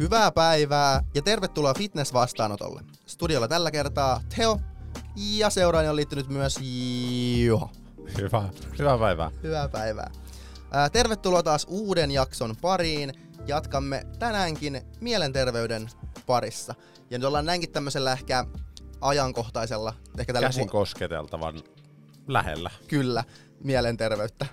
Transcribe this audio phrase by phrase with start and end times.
[0.00, 2.82] Hyvää päivää ja tervetuloa fitness-vastaanotolle.
[3.06, 4.60] Studiolla tällä kertaa Teo
[5.16, 6.58] ja seuraani on liittynyt myös
[7.46, 7.70] Juho.
[8.18, 9.30] Hyvä, hyvää päivää.
[9.42, 10.10] Hyvää päivää.
[10.70, 13.12] Ää, tervetuloa taas uuden jakson pariin.
[13.46, 15.88] Jatkamme tänäänkin mielenterveyden
[16.26, 16.74] parissa.
[17.10, 18.44] Ja nyt ollaan näinkin tämmöisellä ehkä
[19.00, 21.62] ajankohtaisella, ehkä tällä Käsin kosketeltavan
[22.28, 22.70] lähellä.
[22.88, 23.24] Kyllä,
[23.64, 24.46] mielenterveyttä.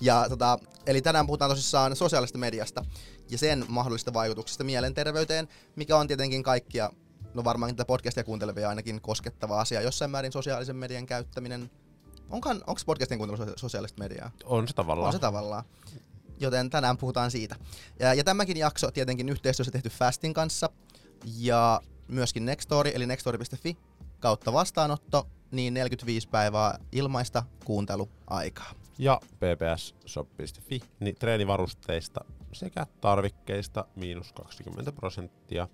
[0.00, 2.84] Ja tota, eli tänään puhutaan tosissaan sosiaalisesta mediasta
[3.30, 6.90] ja sen mahdollisista vaikutuksista mielenterveyteen, mikä on tietenkin kaikkia,
[7.34, 9.80] no varmaan tätä podcastia kuuntelevia ainakin koskettava asia.
[9.80, 11.70] Jossain määrin sosiaalisen median käyttäminen.
[12.30, 14.30] Onkaan, onko podcastien kuuntelu sosiaalista mediaa?
[14.44, 15.06] On se tavallaan.
[15.06, 15.64] On se tavallaan.
[16.40, 17.56] Joten tänään puhutaan siitä.
[17.98, 20.70] Ja, ja tämäkin jakso tietenkin yhteistyössä tehty Fastin kanssa
[21.24, 23.76] ja myöskin Nextory, eli nextory.fi
[24.20, 28.72] kautta vastaanotto, niin 45 päivää ilmaista kuunteluaikaa.
[28.98, 35.68] Ja ppsshop.fi, niin treenivarusteista sekä tarvikkeista miinus 20 prosenttia,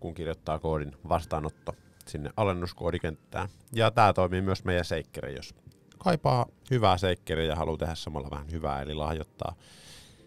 [0.00, 1.74] kun kirjoittaa koodin vastaanotto
[2.06, 3.48] sinne alennuskoodikenttään.
[3.72, 5.54] Ja tämä toimii myös meidän seikkeri, jos
[5.98, 9.54] kaipaa hyvää seikkeriä ja haluaa tehdä samalla vähän hyvää, eli lahjoittaa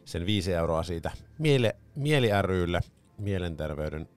[0.05, 2.81] sen 5 euroa siitä miele, mieli rylle
[3.17, 4.09] mielenterveyden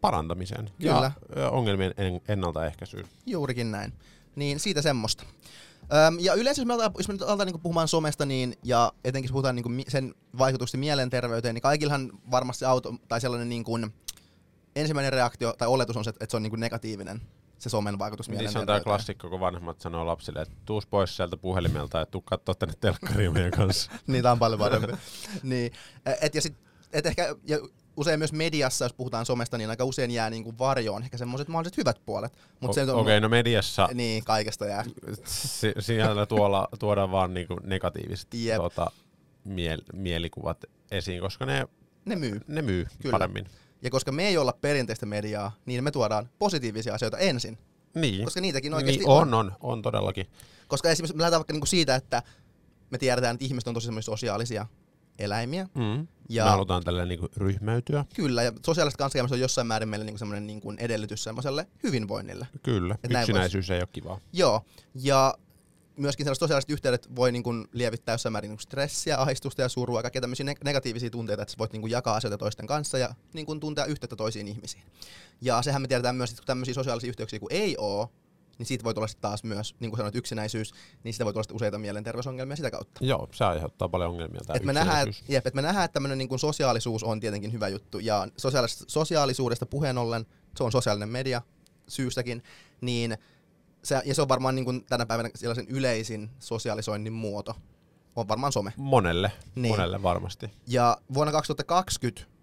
[0.00, 1.12] parantamiseen Kyllä.
[1.36, 3.06] ja ongelmien en, ennaltaehkäisyyn.
[3.26, 3.92] Juurikin näin.
[4.36, 5.24] Niin siitä semmoista.
[5.92, 8.92] Öm, ja yleensä jos me aletaan, jos me nyt aletaan niinku puhumaan somesta, niin, ja
[9.04, 13.78] etenkin jos puhutaan niinku sen vaikutuksesta mielenterveyteen, niin kaikillahan varmasti auto, tai sellainen niinku,
[14.76, 17.20] ensimmäinen reaktio tai oletus on se, että se on niinku negatiivinen
[17.58, 21.16] se somen vaikutus Niin se on tämä klassikko, kun vanhemmat sanoo lapsille, että tuus pois
[21.16, 23.90] sieltä puhelimelta ja tuu katsoa tänne telkkariin meidän kanssa.
[24.06, 24.92] niin, tämä on paljon parempi.
[25.42, 25.72] niin,
[26.20, 26.54] et, ja sit,
[26.92, 27.58] et ehkä, ja
[27.98, 31.48] usein myös mediassa, jos puhutaan somesta, niin aika usein jää niin kuin varjoon ehkä semmoiset
[31.48, 32.32] mahdolliset hyvät puolet.
[32.60, 33.88] Mut o- Okei, okay, no mediassa...
[33.94, 34.84] Niin, kaikesta jää.
[35.24, 38.90] Si- siellä tuolla, tuodaan vaan niin kuin negatiiviset tuota,
[39.48, 41.68] miel- mielikuvat esiin, koska ne,
[42.04, 43.12] ne myy, ne myy Kyllä.
[43.12, 43.46] paremmin.
[43.82, 47.58] Ja koska me ei olla perinteistä mediaa, niin me tuodaan positiivisia asioita ensin.
[47.94, 48.24] Niin.
[48.24, 49.34] Koska niitäkin oikeasti niin, on.
[49.34, 50.26] On, on, on todellakin.
[50.68, 52.22] Koska esimerkiksi me lähdetään vaikka niinku siitä, että
[52.90, 54.66] me tiedetään, että ihmiset on tosi sosiaalisia
[55.18, 55.68] yksilöllisiä.
[55.74, 56.06] Mm.
[56.28, 58.04] Ja me halutaan tällä niinku ryhmäytyä.
[58.14, 62.46] Kyllä, ja sosiaalista kanssakäymistä on jossain määrin meille niinku semmoinen niinku edellytys semmoiselle hyvinvoinnille.
[62.62, 64.20] Kyllä, Et yksinäisyys ei ole kivaa.
[64.32, 64.62] Joo,
[64.94, 65.34] ja
[65.96, 70.20] myöskin sellaiset sosiaaliset yhteydet voi niinku lievittää jossain määrin niinku stressiä, ahdistusta ja surua, kaikkia
[70.20, 74.48] tämmöisiä negatiivisia tunteita, että voit niinku jakaa asioita toisten kanssa ja niinku tuntea yhteyttä toisiin
[74.48, 74.84] ihmisiin.
[75.40, 78.08] Ja sehän me tiedetään myös, että kun tämmöisiä sosiaalisia yhteyksiä kuin ei ole,
[78.58, 80.72] niin siitä voi tulla taas myös, niin kuin sanoit, yksinäisyys,
[81.04, 83.04] niin siitä voi tulla useita mielenterveysongelmia sitä kautta.
[83.04, 86.18] Joo, se aiheuttaa paljon ongelmia tämä et me nähdään, jep, et me nähdään, että tämmöinen
[86.18, 90.26] niin sosiaalisuus on tietenkin hyvä juttu, ja sosiaalis- sosiaalisuudesta puheen ollen,
[90.56, 91.42] se on sosiaalinen media
[91.88, 92.42] syystäkin,
[92.80, 93.18] niin
[93.82, 97.54] se, ja se on varmaan niin kuin tänä päivänä sellaisen yleisin sosiaalisoinnin muoto,
[98.16, 98.72] on varmaan some.
[98.76, 99.74] Monelle, niin.
[99.74, 100.50] monelle varmasti.
[100.66, 102.38] Ja vuonna 2020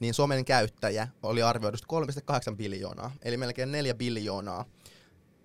[0.00, 1.86] niin somen käyttäjä oli arvioidusti
[2.50, 4.64] 3,8 biljoonaa, eli melkein 4 biljoonaa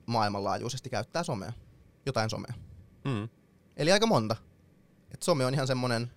[0.06, 1.54] maailmanlaajuisesti käyttää somea.
[2.06, 2.54] Jotain somea.
[3.06, 3.30] Mm.
[3.78, 4.36] Eli aika monta.
[5.12, 6.12] Et some on ihan semmonen...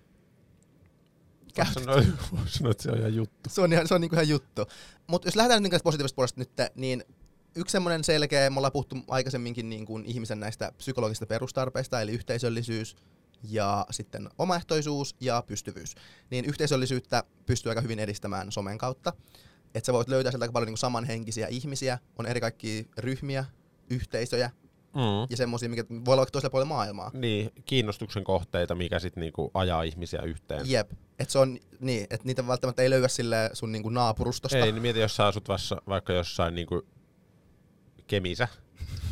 [2.37, 3.49] Voisi sanoa, että se on ihan juttu.
[3.49, 4.65] Se on, ihan, se on niinku ihan juttu.
[5.07, 7.03] Mutta jos lähdetään nyt positiivisesta puolesta nyt, niin
[7.55, 12.95] yksi semmoinen selkeä, me ollaan puhuttu aikaisemminkin niin kuin ihmisen näistä psykologisista perustarpeista, eli yhteisöllisyys
[13.43, 15.95] ja sitten omaehtoisuus ja pystyvyys.
[16.31, 19.13] Niin yhteisöllisyyttä pystyy aika hyvin edistämään somen kautta.
[19.75, 23.45] Että sä voit löytää sieltä aika paljon niin kuin samanhenkisiä ihmisiä, on eri kaikkia ryhmiä,
[23.89, 24.51] yhteisöjä
[24.95, 25.27] mm.
[25.29, 27.11] ja semmoisia, mikä voi olla toisella puolella maailmaa.
[27.13, 30.71] Niin, kiinnostuksen kohteita, mikä sitten niinku ajaa ihmisiä yhteen.
[30.71, 34.57] Jep, että se on niin, että niitä välttämättä ei löyä sille sun niinku naapurustosta.
[34.57, 36.87] Ei, niin mieti, jos sä asut vasta, vaikka jossain niinku
[38.07, 38.47] Kemisä,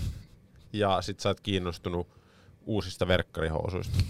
[0.74, 2.08] ja sit sä oot kiinnostunut
[2.66, 3.98] uusista verkkarihousuista.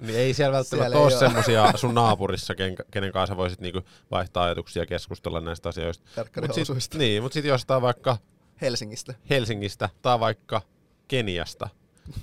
[0.00, 3.80] niin ei siellä välttämättä siellä ole semmosia sun naapurissa, ken, kenen kanssa voisit niinku
[4.10, 6.04] vaihtaa ajatuksia ja keskustella näistä asioista.
[6.40, 8.18] Mut sit, niin, mutta sitten jostain vaikka
[8.60, 9.14] Helsingistä.
[9.30, 10.62] Helsingistä tai vaikka
[11.08, 11.68] Keniasta,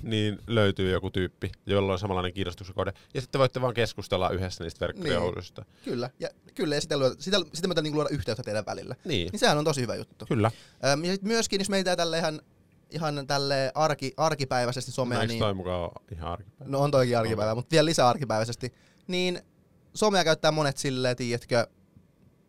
[0.02, 2.92] niin löytyy joku tyyppi, jolla on samanlainen kiinnostuksen kohde.
[3.14, 5.62] Ja sitten voitte vaan keskustella yhdessä niistä verkkojouluista.
[5.62, 5.84] Niin.
[5.84, 8.94] Kyllä, ja, kyllä, ja sitä, sitä, sitä myötä niin luoda yhteyttä teidän välillä.
[9.04, 9.28] Niin.
[9.32, 10.26] niin sehän on tosi hyvä juttu.
[10.26, 10.50] Kyllä.
[10.92, 12.40] Öm, ja sitten myöskin, jos meitä tälle ihan
[12.90, 15.18] ihan tälle arki, arkipäiväisesti somea.
[15.18, 16.70] No, niin, toi mukaan ihan arkipäivä?
[16.70, 18.72] No on toikin arkipäivä, mutta vielä lisää arkipäiväisesti.
[19.06, 19.40] Niin
[19.94, 21.66] somea käyttää monet silleen, tiedätkö,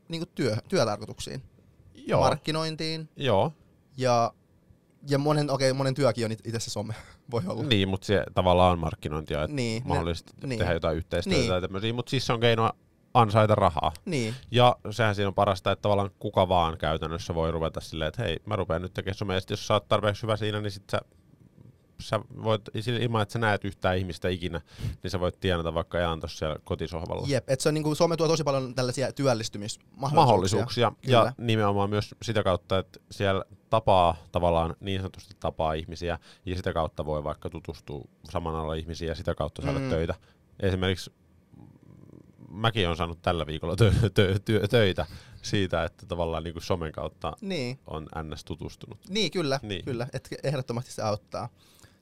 [0.08, 1.44] niin kuin työ, työtarkoituksiin.
[1.96, 2.22] Joo.
[2.22, 3.10] Markkinointiin.
[3.16, 3.54] Joo.
[3.98, 4.34] Ja,
[5.10, 6.94] ja monen, okei, monen työkin on itse se some,
[7.32, 7.64] voi olla.
[7.64, 10.60] Niin, mutta se tavallaan on markkinointia, että niin, mahdollisesti ne, niin.
[10.60, 11.50] tehdä jotain yhteistyötä niin.
[11.50, 12.72] tai tämmöisiä, mutta siis se on keino
[13.14, 13.92] ansaita rahaa.
[14.06, 14.34] Niin.
[14.52, 18.38] Ja sehän siinä on parasta, että tavallaan kuka vaan käytännössä voi ruveta silleen, että hei,
[18.46, 21.02] mä rupean nyt tekemään somea, jos sä oot tarpeeksi hyvä siinä, niin sit sä
[22.02, 22.62] sä voit,
[23.02, 24.62] ilman että sä näet yhtään ihmistä ikinä,
[25.04, 27.28] niin sä voit tienata vaikka elantossa siellä kotisohvalla.
[27.28, 30.16] Jep, että se on niinku, some tuo tosi paljon tällaisia työllistymismahdollisuuksia.
[30.26, 30.92] Mahdollisuuksia.
[31.02, 31.18] Kyllä.
[31.18, 36.74] Ja nimenomaan myös sitä kautta, että siellä tapaa tavallaan niin sanotusti tapaa ihmisiä ja sitä
[36.74, 39.90] kautta voi vaikka tutustua saman alan ihmisiä ja sitä kautta saada Mm.
[39.90, 40.16] töitä.
[40.60, 41.12] Esimerkiksi
[42.50, 45.06] mäkin olen saanut tällä viikolla tö- tö- tö- töitä
[45.42, 48.98] siitä, että tavallaan niin kuin somen kautta Niin, on NS tutustunut.
[49.10, 49.86] niin kyllä, Niin.
[49.86, 51.50] kyllä, että ehdottomasti se auttaa.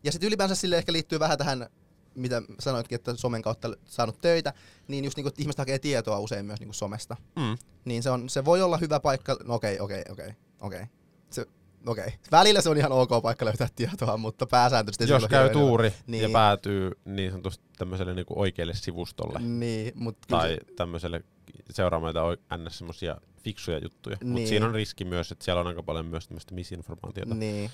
[0.06, 1.70] Ja sitten ylipäänsä sille ehkä liittyy vähän tähän,
[2.16, 4.54] mitä sanoitkin, että somen kautta saanut töitä,
[4.88, 7.16] niin just niinku, että ihmiset hakee tietoa usein myös niinku somesta.
[7.36, 7.58] Mm.
[7.86, 10.86] Niin se, on, se voi olla hyvä paikka, no okei, okei, okei, okei.
[11.30, 11.46] Se,
[11.86, 12.14] okei.
[12.32, 16.04] Välillä se on ihan ok paikka löytää tietoa, mutta pääsääntöisesti se Jos käy tuuri niin.
[16.08, 16.24] Niin.
[16.24, 21.24] ja päätyy niin sanotusti tämmöiselle niin kuin oikealle sivustolle Niin, mutta tai tämmöiselle
[21.70, 22.78] seuraamaan jotain ns.
[22.78, 24.18] semmosia fiksuja juttuja.
[24.22, 24.26] Niin.
[24.26, 24.42] Niin.
[24.42, 27.36] Mutta siinä on riski myös, että siellä on aika paljon myös tämmöistä misinformaatiota.
[27.36, 27.72] Niin,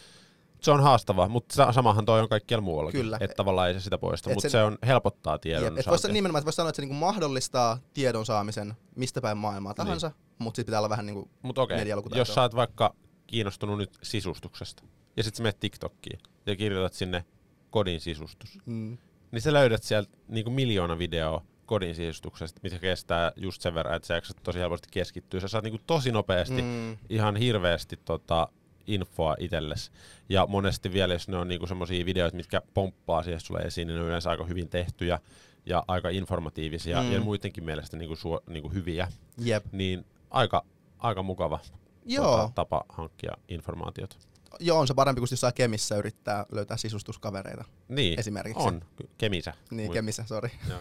[0.62, 3.02] Se on haastavaa, mutta sa- samahan toi on kaikkialla muuallakin.
[3.02, 3.18] Kyllä.
[3.22, 6.40] Että tavallaan ei se sitä poista, mutta se- on helpottaa tiedon Jep, et vois, nimenomaan,
[6.40, 10.36] että voisi sanoa, että se niinku mahdollistaa tiedon saamisen mistä päin maailmaa tahansa, niin.
[10.40, 12.22] mutta sitten pitää olla vähän niinku, Mutta okei, medialukutaitoa.
[12.22, 12.94] jos sä oot vaikka
[13.28, 14.84] kiinnostunut nyt sisustuksesta,
[15.18, 17.25] ja sit sä menet TikTokkiin ja kirjoitat sinne
[17.69, 18.98] kodin sisustus, mm,
[19.31, 24.07] niin sä löydät sieltä niinku miljoona videoa kodin sisustuksesta, mikä kestää just sen verran, että
[24.07, 25.40] sä jaksat tosi helposti keskittyä.
[25.40, 28.48] Sä saat niinku tosi nopeasti mm, ihan hirveästi tota,
[28.88, 29.92] infoa itsellesi.
[30.30, 33.95] Ja monesti vielä, jos ne on niinku semmoisia videoita, mitkä pomppaa siihen sulle esiin, niin
[33.95, 35.19] ne on yleensä aika hyvin tehtyjä
[35.66, 37.12] ja aika informatiivisia Mm.
[37.12, 39.07] ja muidenkin mielestä niinku, suo, niinku hyviä,
[39.38, 39.66] jep.
[39.72, 40.63] niin aika,
[41.00, 41.60] aika mukava
[42.06, 44.16] Joo, tota, tapa hankkia informaatiota.
[44.60, 47.66] joo, on se parempi kuin jossain Kemissä yrittää löytää sisustuskavereita.
[47.88, 48.63] Niin, Esimerkiksi.
[48.68, 48.81] on.
[49.18, 49.54] Kemisä.
[49.72, 50.51] Niin, Muist- Kemissä, sori.
[50.69, 50.80] Joo.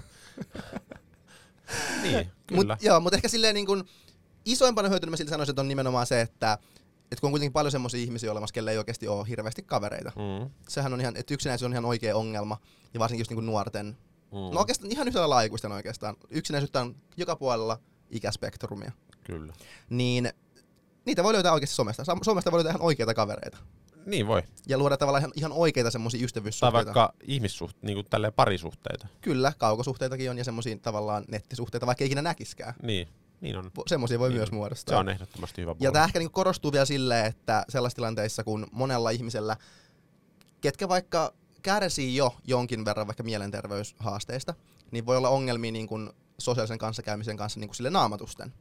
[2.02, 2.16] niin,
[2.50, 2.76] Mut, kyllä.
[2.80, 3.84] joo, mutta ehkä silleen niin kuin,
[4.44, 6.58] isoimpana hyötynä mä silti sanoisin, että on nimenomaan se, että
[7.12, 10.12] et kun on kuitenkin paljon semmoisia ihmisiä olemassa, kelle ei oikeasti ole hirveästi kavereita.
[10.16, 12.56] Mm, Sehän on ihan, että yksinäisyys on ihan oikea ongelma,
[12.94, 13.86] ja varsinkin just niin kuin nuorten.
[13.86, 16.16] mm, No oikeastaan ihan yhtä lailla aikuisten oikeastaan.
[16.30, 17.78] Yksinäisyyttä on joka puolella
[18.10, 18.92] ikäspektrumia.
[19.24, 19.52] kyllä.
[19.90, 20.30] Niin
[21.06, 22.04] niitä voi löytää oikeasti somesta.
[22.22, 23.58] Somesta voi löytää ihan oikeita kavereita.
[24.06, 24.42] Niin voi.
[24.68, 26.84] Ja luoda tavallaan ihan, ihan oikeita semmoisia Tai ystävyyssuhteita.
[26.84, 29.06] vaikka ihmissuht, niin kuin parisuhteita.
[29.20, 32.74] Kyllä, kaukosuhteitakin on ja semmoisia tavallaan nettisuhteita, vaikka ei ikinä näkiskään.
[32.82, 33.08] Niin,
[33.40, 33.70] niin on.
[33.86, 34.36] Semmoisia voi Niin.
[34.36, 34.98] myös Se muodostaa.
[34.98, 35.92] on ehdottomasti hyvä Ja puoli.
[35.92, 39.56] tämä ehkä niinku korostuu vielä silleen, että sellaisissa tilanteissa, kun monella ihmisellä,
[40.60, 41.32] ketkä vaikka
[41.62, 44.54] kärsii jo jonkin verran vaikka mielenterveyshaasteista,
[44.90, 48.52] niin voi olla ongelmia niin kuin sosiaalisen kanssakäymisen kanssa niin kuin sille naamatusten.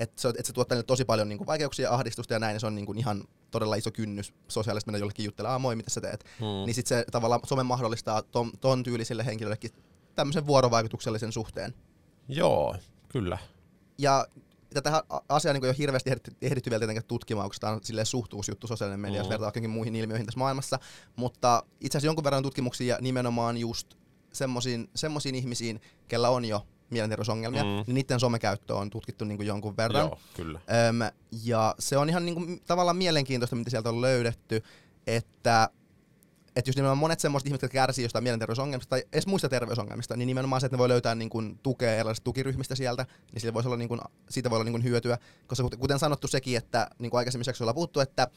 [0.00, 2.60] Että se, et se tuottaa niille tosi paljon niin kuin vaikeuksia, ahdistusta ja näin, ja
[2.60, 6.00] se on niin kuin ihan todella iso kynnys sosiaalisesti mennä jollekin juttelemaan, moi, mitä sä
[6.00, 6.24] teet.
[6.40, 6.66] Mm.
[6.66, 9.70] Niin sitten se tavallaan some mahdollistaa ton, ton tyylisille henkilöillekin
[10.14, 11.74] tämmöisen vuorovaikutuksellisen suhteen.
[12.28, 12.76] Joo,
[13.08, 13.38] kyllä.
[13.98, 14.26] Ja
[14.74, 18.66] tätä asiaa niin jo hirveästi ehditty, ehditty vielä tietenkään tutkimaan, koska tämä on silleen suhtuusjuttu
[18.66, 19.30] sosiaalinen media, jos Mm.
[19.30, 20.78] vertaa muihin ilmiöihin tässä maailmassa.
[21.16, 23.94] Mutta itse asiassa jonkun verran tutkimuksia nimenomaan just
[24.32, 27.68] semmoisiin, semmoisiin ihmisiin, kellä on jo mielenterveysongelmia, mm.
[27.68, 30.06] niin niiden somekäyttö on tutkittu niin kuin jonkun verran.
[30.06, 30.60] Joo, kyllä.
[30.88, 30.98] Öm,
[31.44, 34.62] ja se on ihan niin kuin, tavallaan mielenkiintoista, mitä sieltä on löydetty,
[35.06, 35.68] että
[36.56, 40.26] että just nimenomaan monet semmoiset ihmiset, jotka kärsii jostain mielenterveysongelmista tai edes muista terveysongelmista, niin
[40.26, 43.68] nimenomaan se, että ne voi löytää niin kuin, tukea erilaisista tukiryhmistä sieltä, niin sillä voisi
[43.68, 45.18] olla, niin kuin, siitä voi olla niin kuin, hyötyä.
[45.46, 48.28] Koska kuten- sanottu sekin, että niin kuin aikaisemmin on puhuttu, että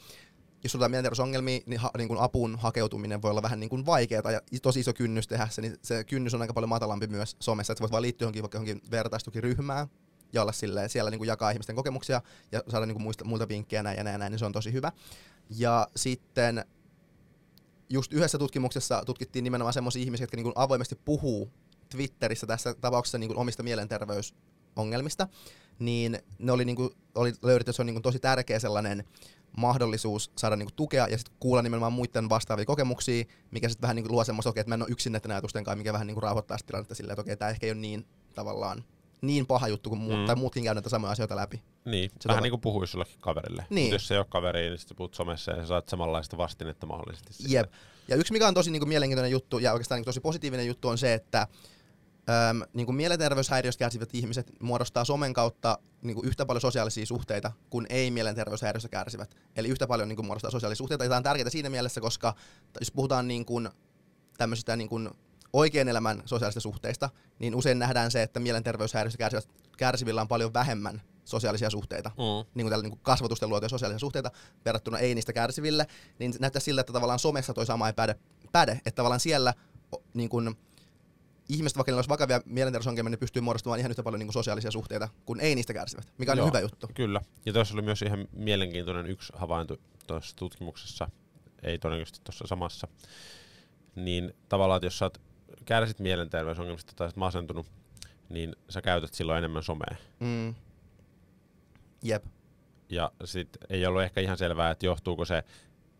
[0.62, 4.32] jos sulla on mielenterveysongelmia, niin, ha, niin kuin apuun hakeutuminen voi olla vähän niin vaikeaa
[4.32, 7.72] ja tosi iso kynnys tehdä se, niin se kynnys on aika paljon matalampi myös somessa,
[7.72, 9.88] että voit vaan liittyä johonkin, johonkin vertaistukiryhmään
[10.32, 13.48] ja olla silleen, siellä niin kuin jakaa ihmisten kokemuksia ja saada niin kuin muista, muilta
[13.48, 14.92] vinkkejä näin ja näin näin, niin se on tosi hyvä.
[15.50, 16.64] Ja sitten
[17.90, 21.50] just yhdessä tutkimuksessa tutkittiin nimenomaan semmoisia ihmisiä, jotka niin avoimesti puhuu
[21.88, 25.28] Twitterissä tässä tapauksessa niin omista mielenterveysongelmista,
[25.78, 29.04] niin ne oli, niin kuin, oli löydetty, että se on niin tosi tärkeä sellainen
[29.56, 33.96] mahdollisuus saada niin kuin tukea ja sitten kuulla nimenomaan muiden vastaavia kokemuksia, mikä sitten vähän
[33.96, 36.06] niin kuin luo semmoista, okay, että mä en ole yksin näiden ajatusten kanssa, mikä vähän
[36.06, 38.84] niin kuin rauhoittaa tilannetta silleen, että okei, tämä ehkä ei ole niin tavallaan
[39.22, 40.26] niin paha juttu kuin muut, Mm.
[40.26, 41.62] tai muutkin käy näitä samoja asioita läpi.
[41.84, 43.66] Niin, Se vähän niin kuin puhuisi jollekin kaverille.
[43.70, 43.86] Niin.
[43.86, 46.86] Mut jos se ei ole kaveri, niin sitten puhut somessa ja sä saat samanlaista vastinetta
[46.86, 47.44] mahdollisesti.
[47.48, 47.72] Jep.
[48.08, 50.66] Ja yksi mikä on tosi niin kuin, mielenkiintoinen juttu ja oikeastaan niin kuin, tosi positiivinen
[50.66, 51.40] juttu on se, että
[52.50, 57.52] äm, niin kuin mielenterveyshäiriöstä kärsivät ihmiset muodostaa somen kautta niin kuin, yhtä paljon sosiaalisia suhteita
[57.70, 59.36] kuin ei mielenterveyshäiriöstä kärsivät.
[59.56, 61.04] Eli yhtä paljon niin kuin, muodostaa sosiaalisia suhteita.
[61.04, 62.34] Ja tämä on tärkeää siinä mielessä, koska
[62.80, 63.68] jos puhutaan niin kuin,
[64.38, 65.10] tämmöisistä niin kuin,
[65.52, 71.02] oikean elämän sosiaalisista suhteista, niin usein nähdään se, että mielenterveyshäiriöstä kärsivät, kärsivillä on paljon vähemmän
[71.24, 72.50] sosiaalisia suhteita Mm.
[72.54, 74.30] niin kuin tällä niin kuin kasvatusten luotuja sosiaalisia suhteita
[74.64, 75.86] verrattuna ei niistä kärsiville,
[76.18, 78.14] niin näyttää siltä, että tavallaan somessa toi sama ei päde,
[78.52, 79.54] päde että tavallaan siellä
[80.14, 80.56] niin kuin,
[81.48, 84.70] ihmiset, vaikka niillä olisi vakavia mielenterveysongelmia, niin pystyy muodostamaan ihan yhtä paljon niin kuin sosiaalisia
[84.70, 86.46] suhteita kuin ei niistä kärsivät, mikä on Joo.
[86.46, 86.88] hyvä juttu.
[86.94, 87.20] Kyllä.
[87.46, 89.76] Ja tuossa oli myös ihan mielenkiintoinen yksi havainto
[90.06, 91.08] tuossa tutkimuksessa,
[91.62, 92.88] ei todennäköisesti tuossa samassa,
[93.96, 95.20] niin tavallaan, että jos sä oot
[95.68, 97.66] kärsit mielenterveysongelmista tai masentunut,
[98.28, 99.96] niin sä käytät silloin enemmän somea.
[100.20, 100.54] Mm.
[102.02, 102.24] Jep.
[102.88, 105.44] Ja sit ei ollut ehkä ihan selvää, että johtuuko se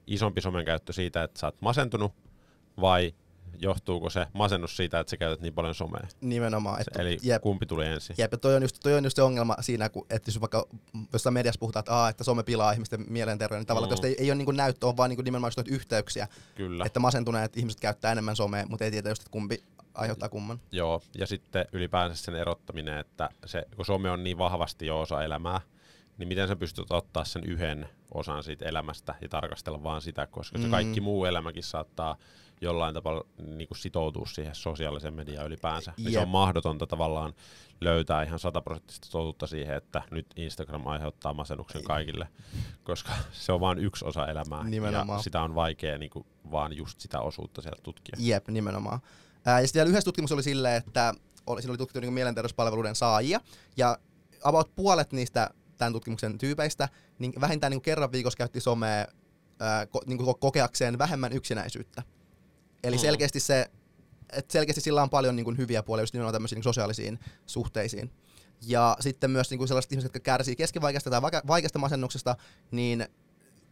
[0.06, 2.12] isompi somen käyttö siitä, että sä oot masentunut,
[2.80, 3.14] vai
[3.60, 6.06] johtuuko se masennus siitä, että sä käytät niin paljon somea.
[6.20, 6.84] Nimenomaan.
[6.84, 7.42] Se, eli jep.
[7.42, 8.14] kumpi tuli ensin?
[8.18, 10.66] Jep, toi on, just, toi on just se ongelma siinä, kun, että jos vaikka
[11.12, 14.04] jossain mediassa puhutaan, että, aa, että some pilaa ihmisten mielenterveyden, niin tavallaan mm.
[14.04, 16.28] ei, ei ole niin näyttö, on vaan niin nimenomaan just yhteyksiä.
[16.54, 16.84] Kyllä.
[16.86, 20.60] Että masentuneet ihmiset käyttää enemmän somea, mutta ei tiedä just, että kumpi aiheuttaa kumman.
[20.72, 25.22] Joo, ja sitten ylipäänsä sen erottaminen, että se, kun some on niin vahvasti jo osa
[25.22, 25.60] elämää,
[26.18, 30.58] niin miten sä pystyt ottaa sen yhden osan siitä elämästä ja tarkastella vaan sitä, koska
[30.58, 30.64] mm.
[30.64, 32.16] se kaikki muu elämäkin saattaa
[32.60, 35.92] jollain tavalla niin kuin sitoutua siihen sosiaaliseen mediaan ylipäänsä.
[35.96, 37.34] Niin se on mahdotonta tavallaan
[37.80, 42.28] löytää ihan sataprosenttista totuutta siihen, että nyt Instagram aiheuttaa masennuksen kaikille,
[42.84, 45.18] koska se on vain yksi osa elämää nimenomaan.
[45.18, 48.16] ja sitä on vaikea niin kuin, vaan just sitä osuutta siellä tutkia.
[48.18, 49.00] Jep, nimenomaan.
[49.46, 51.14] Ää, ja sitten vielä yhdessä tutkimus oli silleen, että
[51.46, 53.40] oli, siinä oli tutkittu niin mielenterveyspalveluiden saajia,
[53.76, 53.98] ja
[54.44, 56.88] about puolet niistä tämän tutkimuksen tyypeistä,
[57.18, 59.06] niin vähintään niin kerran viikossa käytti somea
[59.60, 62.02] ää, ko, niin kuin kokeakseen vähemmän yksinäisyyttä.
[62.84, 63.00] Eli mm.
[63.00, 63.70] selkeästi se,
[64.32, 68.10] että selkeästi sillä on paljon niin kuin hyviä puolia just nimenomaan tämmöisiin niin sosiaalisiin suhteisiin.
[68.62, 72.36] Ja sitten myös niin kuin sellaiset ihmiset, jotka kärsii keskivaikeasta tai vaikeasta masennuksesta,
[72.70, 73.08] niin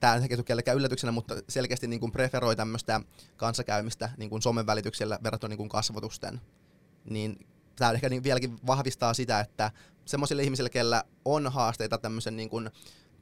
[0.00, 3.00] tämä ei tule kellekään yllätyksenä, mutta selkeästi niin kuin preferoi tämmöistä
[3.36, 6.40] kanssakäymistä niin kuin somen välityksellä verrattuna niin kuin kasvotusten.
[7.10, 7.46] Niin
[7.76, 9.70] tämä ehkä niin vieläkin vahvistaa sitä, että
[10.04, 12.70] semmoisille ihmisille, kellä on haasteita tämmöisen niin kuin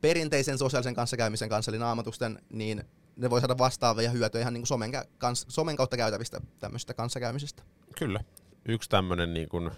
[0.01, 2.85] perinteisen sosiaalisen kanssakäymisen kanssa, eli naamatusten, niin
[3.17, 7.63] ne voi saada vastaavia hyötyjä ihan niin kuin somen, kans, somen kautta käytävistä tämmöisistä kanssakäymisistä.
[7.99, 8.21] Kyllä.
[8.69, 9.71] Yksi tämmöinen niin kuin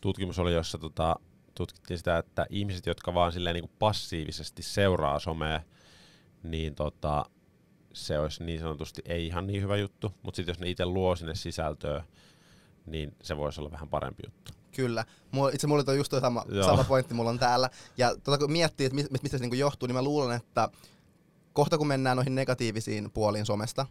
[0.00, 1.16] tutkimus oli, jossa tota,
[1.54, 5.60] tutkittiin sitä, että ihmiset, jotka vaan silleen niin kuin passiivisesti seuraa somea,
[6.42, 7.24] niin tota,
[7.92, 11.16] se olisi niin sanotusti ei ihan niin hyvä juttu, mutta sitten jos ne itse luo
[11.16, 12.04] sinne sisältöä,
[12.86, 14.52] niin se voisi olla vähän parempi juttu.
[14.76, 15.04] Kyllä.
[15.30, 17.70] Mulla, itse mulla on just tuo sama, sama pointti mulla on täällä.
[17.96, 20.68] Ja tota, kun miettii, että mistä se niinku johtuu, niin mä luulen, että
[21.56, 23.86] kohta kun mennään noihin negatiivisiin puoliin somesta,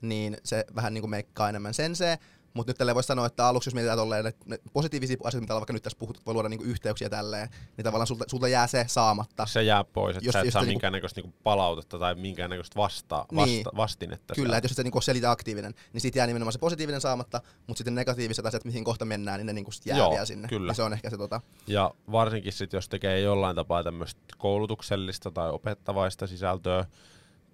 [0.00, 1.74] niin se vähän niin kuin meikkaa enemmän.
[1.74, 2.18] Sensee,
[2.54, 5.54] mutta nyt tälle voisi sanoa, että aluksi jos mietitään tolleen, että ne positiivisia asioita, mitä
[5.54, 8.84] vaikka nyt tässä puhuttu, voi luoda niinku yhteyksiä tälleen, niin tavallaan sulta, sulta jää se
[8.88, 9.46] saamatta.
[9.46, 13.26] Se jää pois, että jos, sä et saa niinku, minkäännäköistä niinku palautetta tai minkäännäköistä vasta,
[13.32, 14.34] niin, vasta, vastinetta.
[14.34, 17.78] Kyllä, että jos et niinku selitä aktiivinen, niin siitä jää nimenomaan se positiivinen saamatta, mutta
[17.78, 20.48] sitten negatiiviset asiat, mihin kohta mennään, niin ne niinku jää Joo, vielä sinne.
[20.48, 20.70] Kyllä.
[20.70, 21.40] Niin se on ehkä se tota.
[21.66, 26.84] Ja varsinkin sitten, jos tekee jollain tapaa tämmöistä koulutuksellista tai opettavaista sisältöä,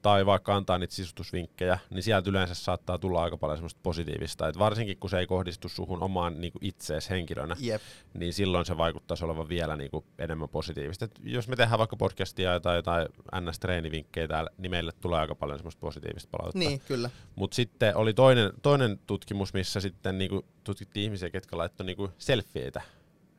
[0.03, 4.49] tai vaikka antaa niitä sisustusvinkkejä, niin sieltä yleensä saattaa tulla aika paljon semmoista positiivista.
[4.49, 7.83] Et varsinkin kun se ei kohdistu suhun omaan niin itseesi henkilönä, yep.
[8.15, 11.05] niin silloin se vaikuttaisi olevan vielä niin kuin enemmän positiivista.
[11.05, 15.59] Et jos me tehdään vaikka podcastia tai jotain NS-treenivinkkejä täällä, niin meille tulee aika paljon
[15.59, 16.69] semmoista positiivista palautetta.
[16.69, 17.11] Niin, kyllä.
[17.37, 22.09] Mutta sitten oli toinen, toinen tutkimus, missä sitten niin kuin tutkittiin ihmisiä, ketkä laittoi niin
[22.19, 22.83] selfieitä.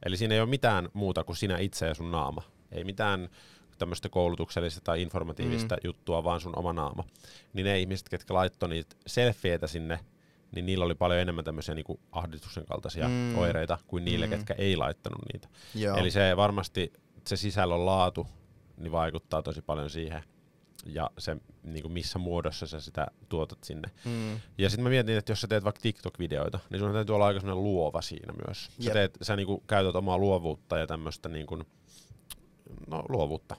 [0.06, 2.44] Eli siinä ei ole mitään muuta kuin sinä itse ja sun naama.
[2.72, 3.30] Ei mitään
[3.78, 5.82] tämmöistä koulutuksellista tai informatiivista mm.
[5.84, 7.04] juttua, vaan sun oma naama.
[7.54, 10.00] Niin ne ihmiset, ketkä laittoi niitä selfieitä sinne,
[10.56, 13.38] niin niillä oli paljon enemmän tämmöisiä niinku ahdistuksen kaltaisia mm.
[13.38, 14.30] oireita kuin niille, mm.
[14.30, 15.48] ketkä ei laittanut niitä.
[15.76, 15.98] Joo.
[15.98, 16.94] Eli se varmasti,
[17.28, 18.28] se sisällön laatu,
[18.78, 20.24] niin vaikuttaa tosi paljon siihen
[20.86, 23.92] ja se, niin kuin missä muodossa sä sitä tuotat sinne.
[24.06, 24.40] Mm.
[24.58, 27.56] Ja sitten mä mietin, että jos sä teet vaikka TikTok-videoita, niin sun täytyy olla aika
[27.56, 28.70] luova siinä myös.
[28.80, 31.66] Sä, teet, sä niin kuin käytät omaa luovuutta ja tämmöistä niin kuin,
[32.88, 33.56] no, luovuutta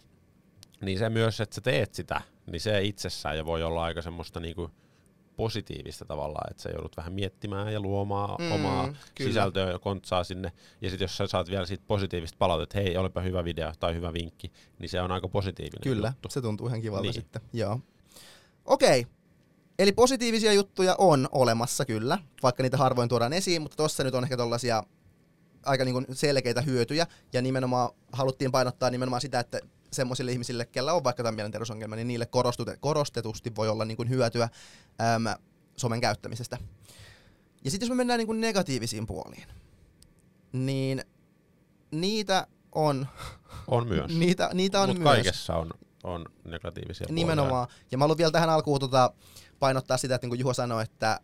[0.81, 4.41] niin se myös, että sä teet sitä, niin se itsessään jo voi olla aika semmoista
[4.41, 4.71] niinku
[5.37, 9.31] positiivista tavallaan, että sä joudut vähän miettimään ja luomaan mm, omaa kyllä.
[9.31, 10.53] sisältöä ja kontsaa sinne.
[10.81, 13.95] Ja sitten jos sä saat vielä siitä positiivista palautetta, että hei, olipa hyvä video tai
[13.95, 16.29] hyvä vinkki, niin se on aika positiivinen Kyllä, juttu.
[16.31, 17.15] se tuntuu ihan kivalta niin.
[17.15, 17.43] sitten.
[17.53, 17.81] Joo.
[18.65, 19.07] Okei,
[19.79, 24.25] Eli positiivisia juttuja on olemassa kyllä, vaikka niitä harvoin tuodaan esiin, mutta tuossa nyt on
[24.25, 24.83] ehkä tällaisia
[25.65, 29.61] aika niin selkeitä hyötyjä, ja nimenomaan haluttiin painottaa nimenomaan sitä, että
[29.93, 32.29] semmoisille ihmisille, kellä on vaikka tämä mielenterveysongelma, niin niille
[32.81, 34.49] korostetusti voi olla niin kuin hyötyä
[35.15, 35.25] äm,
[35.77, 36.59] somen käyttämisestä.
[37.65, 39.47] Ja sitten jos me mennään niin kuin negatiivisiin puoliin,
[40.53, 41.05] niin
[41.91, 43.07] niitä on...
[43.69, 44.19] On myös.
[44.19, 45.13] niitä, niitä on Mut myös.
[45.15, 45.71] kaikessa on,
[46.05, 47.67] on negatiivisia Nimenomaan.
[47.67, 47.85] puolia.
[47.91, 49.13] Ja mä haluan vielä tähän alkuun tota,
[49.59, 51.21] painottaa sitä, että niin kuin Juho sanoi, että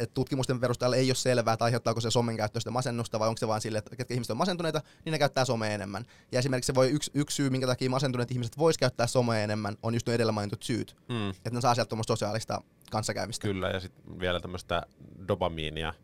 [0.00, 3.38] että tutkimusten perusteella ei ole selvää, että aiheuttaako se somen käyttö sitä masennusta vai onko
[3.38, 6.04] se vaan sille, että ketkä ihmiset on masentuneita, niin ne käyttää somea enemmän.
[6.32, 9.76] Ja esimerkiksi se voi yksi, yksi syy, minkä takia masentuneet ihmiset vois käyttää somea enemmän,
[9.82, 10.96] on just nuo edellä mainitut syyt.
[11.08, 11.30] Mm.
[11.30, 13.48] Että ne saa sieltä sosiaalista kanssakäymistä.
[13.48, 14.82] Kyllä, ja sitten vielä tämmöistä
[15.28, 15.94] dopamiinia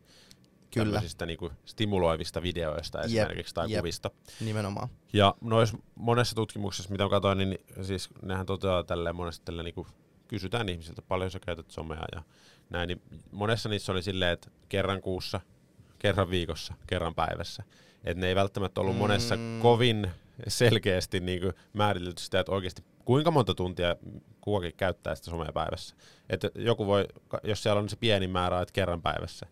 [0.70, 0.92] Kyllä.
[0.92, 3.80] tämmöisistä niinku stimuloivista videoista esimerkiksi jep, tai jep.
[3.80, 4.10] kuvista.
[4.40, 4.88] Nimenomaan.
[5.12, 9.86] Ja noissa monessa tutkimuksessa, mitä katsoin, niin siis nehän toteaa tälleen monesti tälleen niinku
[10.28, 12.22] kysytään ihmisiltä, paljon sä käytät somea ja
[12.70, 15.40] näin, niin monessa niissä oli silleen, että kerran kuussa,
[15.98, 17.62] kerran viikossa, kerran päivässä.
[18.04, 19.60] Että ne ei välttämättä ollut monessa Mm.
[19.62, 20.10] kovin
[20.48, 23.96] selkeästi niin kuin määritelty sitä, että oikeasti kuinka monta tuntia
[24.40, 25.96] kukakin käyttää sitä somea päivässä.
[26.30, 27.08] Että joku voi,
[27.42, 29.46] jos siellä on se pieni määrä, että kerran päivässä,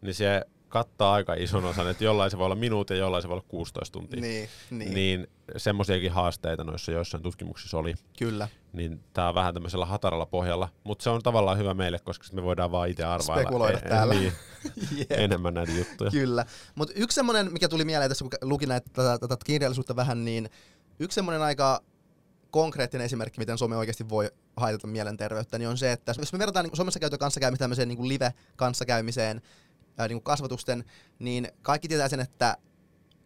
[0.00, 3.28] niin se kattaa aika ison osan, että jollain se voi olla minuutti ja jollain se
[3.28, 4.20] voi olla 16 tuntia.
[4.20, 8.48] Niin, niin, niin semmoisiakin haasteita noissa joissain tutkimuksissa oli, kyllä.
[8.72, 12.42] niin tää on vähän tämmöisellä hataralla pohjalla, mutta se on tavallaan hyvä meille, koska me
[12.42, 14.14] voidaan vaan itse arvailla Spekuloida e- täällä.
[14.20, 14.32] Niin,
[14.98, 15.10] Jep.
[15.10, 16.10] enemmän näitä juttuja.
[16.10, 16.44] Kyllä.
[16.74, 20.50] Mutta yksi semmoinen, mikä tuli mieleen tässä, kun luki näitä, tätä, tätä kirjallisuutta vähän, niin
[20.98, 21.80] yksi semmoinen aika
[22.50, 26.64] konkreettinen esimerkki, miten some oikeasti voi haitata mielenterveyttä, niin on se, että jos me verrataan
[26.64, 29.42] niin somessa käytyä kanssakäymistä tämmöiseen niin live-kanssakäymiseen,
[29.98, 30.84] ää, niin kuin kasvatusten,
[31.18, 32.56] niin kaikki tietää sen, että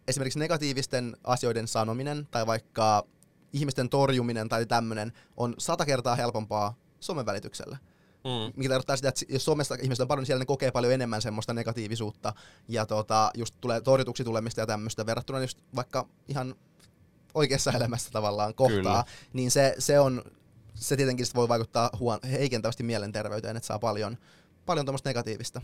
[0.07, 3.07] esimerkiksi negatiivisten asioiden sanominen tai vaikka
[3.53, 7.77] ihmisten torjuminen tai tämmöinen on sata kertaa helpompaa somen välityksellä
[8.25, 8.53] Mm.
[8.55, 11.21] mikä tarkoittaa sitä, että jos Suomessa ihmiset on paljon, niin siellä ne kokee paljon enemmän
[11.21, 12.33] semmoista negatiivisuutta
[12.67, 16.55] ja tota, just tulee torjutuksi tulemista ja tämmöistä verrattuna just vaikka ihan
[17.33, 19.03] oikeassa elämässä tavallaan kohtaa, Kyllä.
[19.33, 20.23] niin se, se on,
[20.75, 24.17] se tietenkin sit voi vaikuttaa huon, heikentävästi mielenterveyteen, että saa paljon,
[24.65, 25.61] paljon tämmöistä negatiivista.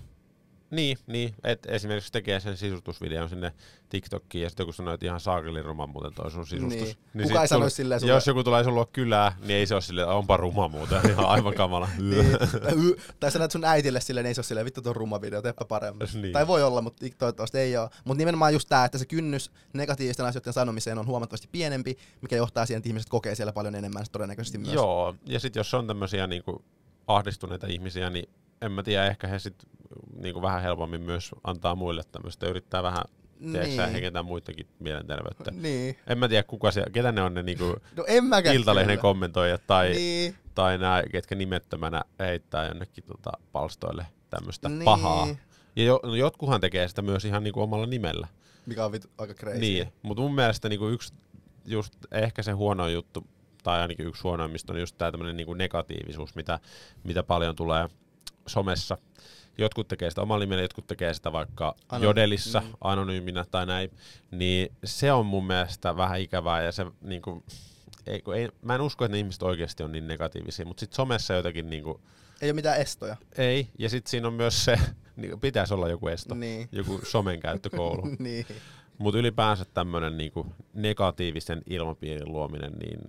[0.72, 1.36] Niin, niin.
[1.44, 3.54] Et esimerkiksi tekee sen sisustusvideon sinne
[3.90, 6.72] TikTokkiin ja sitten joku sanoo, että ihan saakelin ruma muuten toi sun sisustus.
[6.82, 6.88] Niin.
[6.88, 9.74] sit Kuka ei sanoisi silleen sulle- Jos joku tulee sun luo kylää, niin ei se
[9.74, 11.10] ole silleen, onpa ruma muuten.
[11.10, 11.90] Ihan aivan kamala.
[12.00, 15.66] Niin, tai, sanat sun äitille silleen, ei se ole silleen, vittu tuon rumma video, teepä
[15.66, 16.08] paremmin.
[16.22, 16.34] Niin.
[16.34, 17.90] Tai voi olla, mutta toivottavasti ei ole.
[18.06, 22.66] Mutta nimenomaan just tämä, että se kynnys negatiivisten asioiden sanomiseen on huomattavasti pienempi, mikä johtaa
[22.66, 24.74] siihen, että ihmiset kokee siellä paljon enemmän todennäköisesti myös.
[24.74, 26.66] Joo, ja sitten jos on tämmöisiä niinku
[27.08, 28.30] ahdistuneita ihmisiä, niin
[28.62, 29.70] en mä tiedä, ehkä he sitten
[30.16, 33.04] niinku vähän helpommin myös antaa muille tämmöistä, yrittää vähän
[33.40, 33.64] niin.
[33.64, 33.92] Niin.
[33.92, 35.52] heikentää muidenkin mielenterveyttä.
[35.52, 35.98] Niin.
[36.08, 38.24] En mä tiedä, kuka siellä, ketä ne on ne niinku No en.
[38.54, 39.02] Iltalehden kyllä.
[39.02, 40.36] kommentoijat tai, Niin.
[40.56, 44.86] tai nämä, ketkä nimettömänä heittää jonnekin tota palstoille tämmöistä Niin.
[44.86, 45.28] pahaa.
[45.76, 48.28] Ja jo, no jotkuhan tekee sitä myös ihan niinku omalla nimellä.
[48.66, 49.60] Mikä on vittu aika crazy.
[49.60, 51.14] Niin, mutta mun mielestä niinku yksi
[51.66, 53.28] just ehkä se huono juttu,
[53.64, 56.60] tai ainakin yksi huonoimmista on just tämä tämmöinen niinku negatiivisuus, mitä,
[57.04, 57.90] mitä paljon tulee
[58.48, 58.98] somessa.
[59.58, 62.68] Jotkut tekee sitä omalla nimellä, jotkut tekee sitä vaikka Ano- Jodelissa mm.
[62.82, 63.92] anonyyminä tai näin,
[64.32, 67.44] niin se on mun mielestä vähän ikävää ja se niinku,
[68.08, 71.34] ei, ei, mä en usko, että ne ihmiset oikeasti on niin negatiivisia, mutta sitten somessa
[71.34, 72.02] jotenkin niinku,
[72.42, 73.18] Ei ole mitään estoja.
[73.38, 74.80] ei, ja sitten siinä on myös se,
[75.16, 76.70] niin pitäisi olla joku esto, Niin.
[76.72, 78.02] joku somen käyttökoulu.
[78.20, 78.46] niin.
[78.98, 83.00] Mutta ylipäänsä tämmöinen niinku negatiivisen ilmapiirin luominen, niin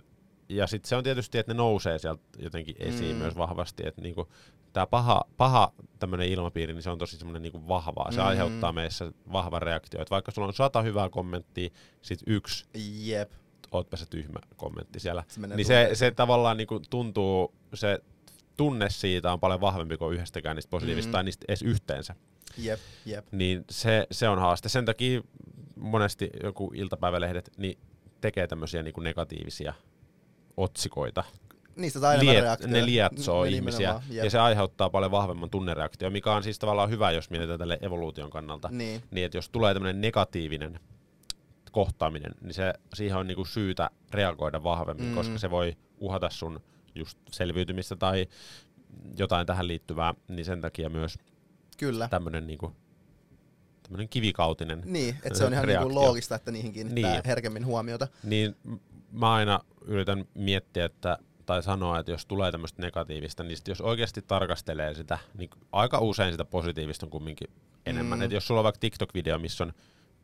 [0.56, 3.22] ja sitten se on tietysti, että ne nousee sieltä jotenkin esiin Mm.
[3.22, 4.28] myös vahvasti, että niinku,
[4.72, 8.12] tämä paha, paha tämmöinen ilmapiiri, niin se on tosi semmoinen niinku vahvaa.
[8.12, 8.26] Se Mm.
[8.26, 10.00] aiheuttaa meissä vahvan reaktio.
[10.02, 11.70] Että vaikka sulla on sata hyvää kommenttia,
[12.02, 12.64] sit yksi,
[13.04, 13.32] Jep.
[13.72, 17.98] ootpä se tyhmä kommentti siellä, Se niin se, se tavallaan niinku tuntuu, se
[18.56, 21.12] tunne siitä on paljon vahvempi kuin yhdestäkään niistä positiivista Mm.
[21.12, 22.14] tai niistä edes yhteensä
[22.58, 22.80] Jep.
[23.06, 23.26] Jep.
[23.32, 24.68] niin se, se on haaste.
[24.68, 25.20] Sen takia
[25.76, 27.78] monesti joku iltapäivälehdet niin
[28.20, 29.74] tekee tämmöisiä niin negatiivisia
[30.56, 31.24] otsikoita.
[31.76, 34.24] Niistä saa Liet, ne lietsoo ihmisiä jep.
[34.24, 38.30] ja se aiheuttaa paljon vahvemman tunnereaktio, mikä on siis tavallaan hyvä, jos mietitään tälle evoluution
[38.30, 38.68] kannalta.
[38.72, 39.02] Niin.
[39.10, 40.80] Niin, että jos tulee tämmöinen negatiivinen
[41.72, 45.14] kohtaaminen, niin se, siihen on niinku syytä reagoida vahvemmin, Mm.
[45.14, 46.60] koska se voi uhata sun
[46.94, 48.26] just selviytymistä tai
[49.18, 51.18] jotain tähän liittyvää, niin sen takia myös
[51.78, 52.08] Kyllä.
[52.08, 52.72] tämmöinen niinku,
[53.82, 57.22] tämmönen kivikautinen Niin, että se on ihan niinku loogista, että niihin kiinnittää Niin.
[57.26, 58.08] herkemmin huomiota.
[58.22, 58.56] Niin
[59.12, 63.80] mä aina yritän miettiä, että tai sanoa, että jos tulee tämmöistä negatiivista, niin sit jos
[63.80, 67.48] oikeasti tarkastelee sitä, niin aika usein sitä positiivista on kumminkin
[67.86, 68.18] enemmän.
[68.18, 68.22] Mm.
[68.22, 69.72] Et jos sulla on vaikka TikTok-video, missä on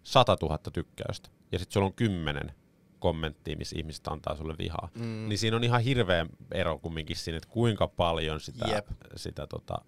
[0.03, 2.53] 100 000 tykkäystä, ja sitten sulla on 10
[2.98, 5.03] kommenttia, missä ihmiset antaa sulle vihaa, Mm.
[5.05, 5.29] mm.
[5.29, 8.87] niin siinä on ihan hirveä ero kumminkin siinä, että kuinka paljon sitä, Jep.
[9.16, 9.79] sitä, tota,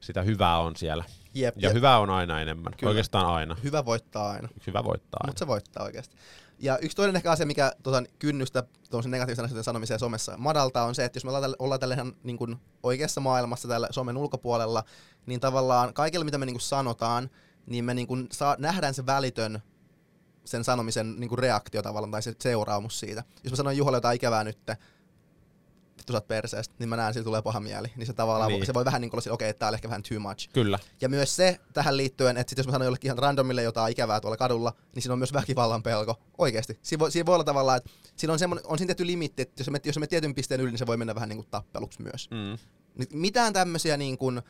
[0.00, 1.04] sitä hyvää on siellä.
[1.34, 1.54] Jep.
[1.58, 1.74] Ja jep.
[1.76, 2.90] hyvää on aina enemmän, Kyllä.
[2.90, 3.56] oikeastaan aina.
[3.64, 4.48] Hyvä voittaa aina.
[4.66, 5.28] Hyvä voittaa aina.
[5.28, 6.16] Mutta se voittaa oikeasti.
[6.62, 10.94] Ja yksi toinen ehkä asia, mikä tota, kynnystä tuollaisen negatiivisen asioiden sanomiseen somessa madaltaa, on
[10.94, 14.84] se, että jos me ollaan tällä, ihan niin kuin oikeassa maailmassa täällä somen ulkopuolella,
[15.26, 17.30] niin tavallaan kaikilla, mitä me niin kuin sanotaan,
[17.66, 19.62] niin me niin kuin saa, nähdään se välitön
[20.44, 23.24] sen sanomisen niin kuin reaktio tavallaan, tai se seuraamus siitä.
[23.44, 24.58] Jos mä sanon Juhalle jotain ikävää nyt,
[25.98, 27.88] vittu sä oot perseestä, niin mä näen, sillä tulee paha mieli.
[27.96, 28.66] Niin se tavallaan, Niin.
[28.66, 30.48] se voi vähän niin kuin olla okei, okay, tää oli ehkä vähän too much.
[30.52, 30.78] Kyllä.
[31.00, 34.20] Ja myös se tähän liittyen, että sit jos mä sanon jollekin ihan randomille jotain ikävää
[34.20, 36.20] tuolla kadulla, niin siinä on myös väkivallan pelko.
[36.38, 36.78] Oikeesti.
[36.82, 39.60] Siinä voi, siinä voi olla tavallaan, että siinä on, semmonen, on siinä tietty limitti, että
[39.60, 42.02] jos me, jos me tietyn pisteen yli, niin se voi mennä vähän niin kuin tappeluksi
[42.02, 42.28] myös.
[42.30, 42.58] Mm.
[42.98, 44.42] Nyt mitään tämmöisiä niin kuin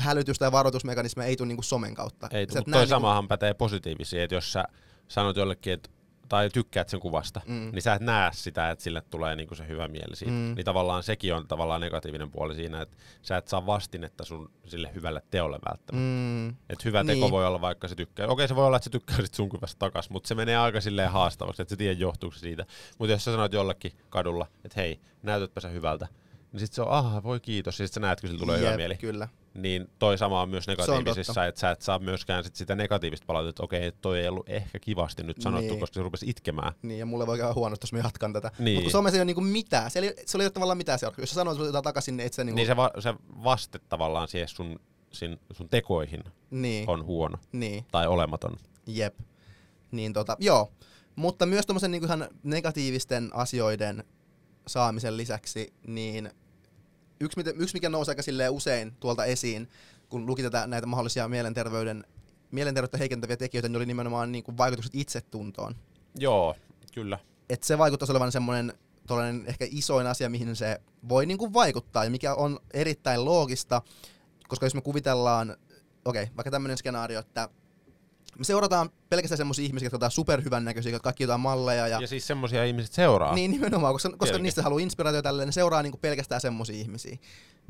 [0.00, 2.28] hälytys- tai varoitusmekanismeja ei tule niin kuin somen kautta.
[2.32, 4.64] Ei, mutta toi niin kuin- samahan pätee positiivisiin, että jos sä
[5.08, 5.90] sanot jollekin, että
[6.30, 7.70] tai tykkäät sen kuvasta, Mm.
[7.72, 10.32] niin sä et näe sitä, että sille tulee niinku se hyvä mieli siitä.
[10.32, 10.52] Mm.
[10.56, 14.90] Niin tavallaan sekin on tavallaan negatiivinen puoli siinä, että sä et saa vastinetta sun sille
[14.94, 15.92] hyvälle teolle välttämättä.
[15.92, 16.48] Mm.
[16.48, 17.18] Et hyvä Niin.
[17.18, 18.26] teko voi olla vaikka se tykkää.
[18.26, 20.80] Okei, se voi olla, että se tykkää sit sun kuvasta takas, mutta se menee aika
[20.80, 22.66] silleen haastavaksi, että se tiedä johtuuko se siitä.
[22.98, 26.08] Mutta jos sä sanoit jollekin kadulla, että hei, näytätpä sä hyvältä,
[26.52, 28.68] niin sit se on, ah, voi kiitos, ja sit sä näet, kun sillä tulee hyvä
[28.68, 28.96] Jep, mieli.
[28.96, 29.28] Kyllä.
[29.54, 33.50] Niin toi sama on myös negatiivisissa, että sä et saa myöskään sit sitä negatiivista palautetta,
[33.50, 35.80] että okei, toi ei ollut ehkä kivasti nyt sanottu, Niin.
[35.80, 36.72] koska se rupesi itkemään.
[36.82, 38.50] Niin, ja mulle voi käydä huonosti, jos mä jatkan tätä.
[38.58, 38.74] Niin.
[38.74, 39.90] Mutta kun somessa ei ole niinku mitään.
[39.90, 42.44] Se, ei, se oli tavallaan mitään se Jos sä sanoit jotain takaisin, niin et sä
[42.44, 42.56] niinku...
[42.56, 44.80] Niin se, va- se vaste tavallaan siihen sun,
[45.12, 48.56] sin, sun tekoihin niin, on huono niin, tai olematon.
[48.86, 49.18] jep.
[49.90, 50.72] Niin tota, joo.
[51.16, 54.04] Mutta myös tommosen niinku ihan negatiivisten asioiden
[54.66, 56.30] saamisen lisäksi, niin
[57.20, 59.68] yksi, yksi mikä nousi aika usein tuolta esiin,
[60.08, 62.04] kun luki tätä, näitä mahdollisia mielenterveyden,
[62.50, 65.74] mielenterveyttä heikentäviä tekijöitä, niin oli nimenomaan niinku vaikutukset itsetuntoon.
[66.18, 66.56] Joo,
[66.94, 67.18] kyllä.
[67.48, 68.72] että se vaikuttaisi olevan semmoinen
[69.46, 73.82] ehkä isoin asia, mihin se voi niinku vaikuttaa ja mikä on erittäin loogista,
[74.48, 75.56] koska jos me kuvitellaan,
[76.04, 77.48] okei, okay, vaikka tämmöinen skenaario, että
[78.38, 82.06] me seurataan pelkästään semmoisia ihmisiä, jotka ovat superhyvän näköisiä, jotka kaikki jotain malleja ja, Ja
[82.06, 83.34] siis semmosia ihmiset seuraa.
[83.34, 87.18] niin nimenomaan, koska, koska niistä haluaa inspiraatio tälleen, ne seuraa niinku pelkästään semmoisia ihmisiä.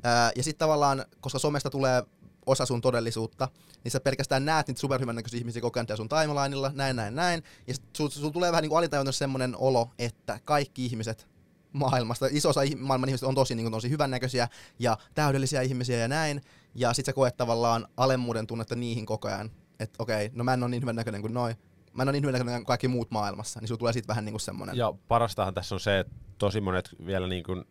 [0.02, 2.02] Ää, ja sitten tavallaan, koska somesta tulee
[2.46, 3.48] osa sun todellisuutta,
[3.84, 7.42] niin sä pelkästään näet niitä superhyvän näköisiä ihmisiä koko ajan sun timelineilla, näin, näin, näin.
[7.66, 11.28] Ja sit sul, tulee vähän niin kuin alitajuntaisesti semmoinen olo, että kaikki ihmiset
[11.72, 16.08] maailmasta, iso osa maailman ihmisistä on tosi, niin kuin, tosi hyvännäköisiä ja täydellisiä ihmisiä ja
[16.08, 16.42] näin.
[16.74, 19.50] Ja sit sä koet tavallaan alemmuuden tunnetta niihin koko ajan.
[19.80, 21.54] Että okei, no mä en ole niin hyvännäköinen kuin noi.
[21.92, 23.60] Mä en ole niin hyvännäköinen kuin kaikki muut maailmassa.
[23.60, 24.76] Niin sulla tulee siitä vähän niin kuin semmoinen.
[24.76, 27.64] Ja parastahan tässä on se, että tosi monet vielä niin kuin,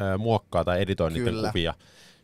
[0.00, 1.48] ö, muokkaa tai editoi Kyllä.
[1.48, 1.74] kuvia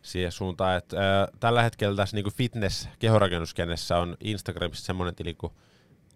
[0.03, 5.53] siihen suuntaan, että ö, tällä hetkellä tässä niin fitness kehorakennuskenessä on Instagramissa semmoinen tili kuin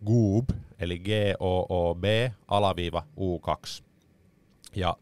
[0.07, 2.05] Goob, eli G-O-O-B,
[2.49, 3.85] alaviiva U2.
[4.77, 4.97] Ja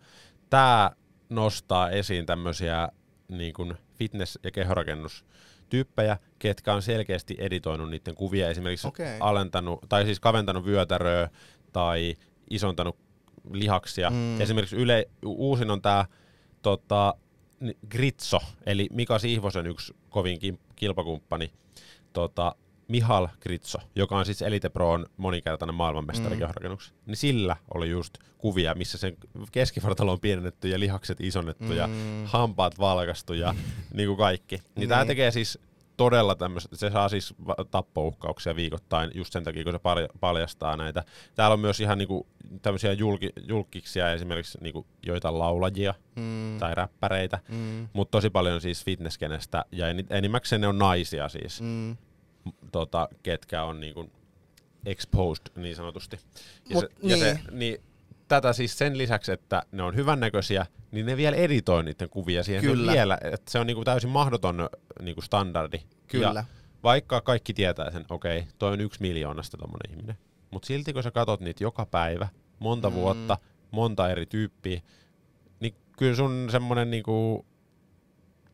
[0.50, 0.90] tämä
[1.28, 2.88] nostaa esiin tämmöisiä
[3.28, 4.50] niin kuin fitness- ja
[5.74, 9.16] kehorakennustyyppejä, ketkä on selkeästi editoinut niiden kuvia, esimerkiksi Okei.
[9.20, 11.28] alentanut, tai siis kaventanut vyötäröä
[11.72, 12.16] tai
[12.50, 12.96] isontanut
[13.52, 14.10] lihaksia.
[14.10, 14.40] Mm.
[14.40, 16.06] Esimerkiksi yle, uusin on tämä
[16.62, 17.14] tota,
[17.88, 20.38] Gritso, eli Mika Sihvosen yksi kovin
[20.76, 21.52] kilpakumppani,
[22.12, 22.54] tota,
[22.88, 26.76] Mihal Gritso, joka on siis Elite Proon monikertainen maailmanmestari Mm.
[27.06, 29.16] niin sillä oli just kuvia, missä sen
[29.52, 31.76] keskivartalo on pienennetty ja lihakset isonnettu mm.
[31.76, 31.88] ja
[32.24, 33.54] hampaat valkastu ja
[33.94, 34.56] niin kuin kaikki.
[34.56, 34.88] Niin, niin.
[34.88, 35.58] tämä tekee siis
[35.96, 37.34] todella tämmöistä, se saa siis
[37.70, 39.80] tappouhkauksia viikoittain just sen takia, kun se
[40.20, 41.04] paljastaa näitä.
[41.34, 42.26] Täällä on myös ihan niinku
[42.62, 46.58] tämmöisiä julki, julkiksia esimerkiksi niinku joitain laulajia Mm.
[46.58, 47.88] tai räppäreitä, Mm.
[47.92, 51.96] mutta tosi paljon siis fitnesskenestä ja eni- enimmäkseen ne on naisia siis, mm.
[52.72, 54.10] Tota, ketkä on niinku
[54.86, 56.18] exposed niin sanotusti.
[56.68, 57.58] Ja, Mut se, ja se, niin.
[57.58, 57.80] niin,
[58.28, 62.64] tätä siis sen lisäksi, että ne on hyvännäköisiä, niin ne vielä editoi niiden kuvia siihen
[62.64, 62.92] Kyllä.
[62.92, 64.68] vielä, että se on niinku täysin mahdoton
[65.02, 65.82] niinku standardi.
[66.06, 66.32] Kyllä.
[66.34, 66.44] Ja
[66.82, 70.18] vaikka kaikki tietää sen, okei, okay, toi on yksi miljoonasta tommonen ihminen,
[70.50, 72.28] mutta silti kun sä katot niitä joka päivä,
[72.58, 72.96] monta mm.
[72.96, 73.38] vuotta,
[73.70, 74.80] monta eri tyyppiä,
[75.60, 77.46] niin kyllä sun semmonen niinku,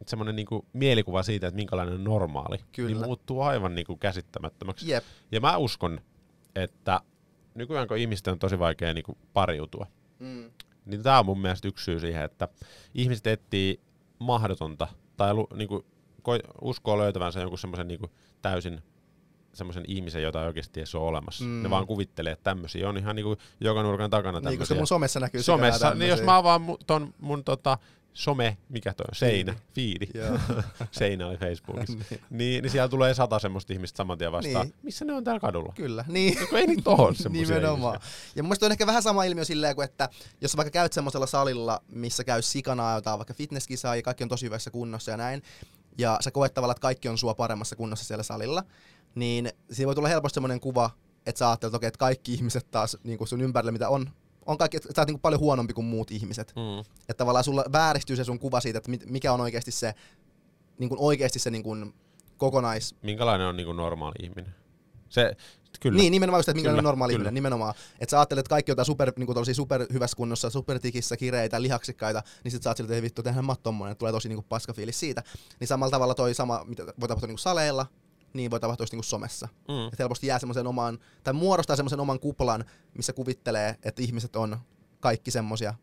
[0.07, 2.89] semmonen niinku mielikuva siitä, että minkälainen on normaali, Kyllä.
[2.95, 4.91] niin muuttuu aivan niinku käsittämättömäksi.
[4.91, 5.05] Jep.
[5.33, 6.01] Ja mä uskon,
[6.55, 7.01] että
[7.55, 9.87] nykyään kun ihmisten on tosi vaikea niinku pariutua,
[10.19, 10.51] Mm.
[10.85, 12.49] niin tämä on mun mielestä yksi syy siihen, että
[12.95, 13.81] ihmiset etsii
[14.19, 15.87] mahdotonta tai lu, niinku,
[16.23, 18.11] koi, uskoo löytävänsä jonkun semmoisen niinku,
[18.43, 18.83] täysin
[19.55, 21.45] semmoisen ihmisen, jota ei oikeasti edes ole olemassa.
[21.45, 21.63] Mm.
[21.63, 24.77] Ne vaan kuvittelee, että tämmöisiä on ihan niinku joka nurkan takana Niin, koska tämmöisiä.
[24.77, 27.79] mun somessa näkyy Somessa, niin jos mä avaan mu, ton mun tota,
[28.15, 30.07] some, mikä toi on, seinä, fiidi,
[30.99, 32.21] seinä oli Facebookissa, Niin.
[32.31, 34.67] niin, niin siellä tulee sata semmoista ihmistä saman tien vastaan.
[34.67, 34.75] Niin.
[34.83, 35.73] Missä ne on täällä kadulla?
[35.77, 36.49] Kyllä, niin.
[36.49, 37.95] Kun ei niitä ole semmoisia Nimenomaan.
[37.95, 38.33] ihmisiä.
[38.37, 40.09] Ja mun on ehkä vähän sama ilmiö silleen kuin, että
[40.41, 44.47] jos vaikka käyt semmoisella salilla, missä käy sikanaa jotain vaikka fitnesskisaa ja kaikki on tosi
[44.47, 45.43] hyvässä kunnossa ja näin,
[45.99, 48.65] ja sä koet tavallaan, että kaikki on sua paremmassa kunnossa siellä salilla,
[49.15, 50.91] niin siinä voi tulla helposti semmoinen kuva,
[51.27, 54.11] että sä ajattelet, okay, että kaikki ihmiset taas niin sun ympärillä, mitä on,
[54.51, 56.53] on kaikki, että sä oot niin kuin paljon huonompi kuin muut ihmiset.
[56.57, 56.81] Mm.
[56.81, 59.95] Että tavallaan sulla vääristyy se sun kuva siitä, että mikä on oikeasti se,
[60.79, 61.95] niin kuin oikeasti se niin kuin
[62.37, 62.95] kokonais...
[63.03, 64.55] Minkälainen on niinku normaali ihminen?
[65.09, 65.37] Se,
[65.81, 65.97] kyllä.
[65.97, 67.21] Niin, nimenomaan just, että minkälainen normaali kyllä.
[67.21, 67.75] ihminen, nimenomaan.
[68.01, 72.23] Että sä ajattelet, että kaikki on super, niin kuin super hyvässä kunnossa, supertikissä, kireitä, lihaksikkaita,
[72.45, 74.73] niin sit sä oot siltä, että vittu, tehdään mä tommonen, tulee tosi niin kuin paska
[74.73, 75.23] fiilis siitä.
[75.61, 77.87] Niin samalla tavalla toi sama, mitä voi tapahtua niin kuin saleilla,
[78.33, 79.49] niin voi tapahtua just niin kuin somessa.
[79.69, 79.85] Mm.
[79.85, 82.65] Että helposti jää semmoisen oman, tai muodostaa semmoisen oman kuplan,
[82.95, 84.59] missä kuvittelee, että ihmiset on
[85.01, 85.75] kaikki semmosia,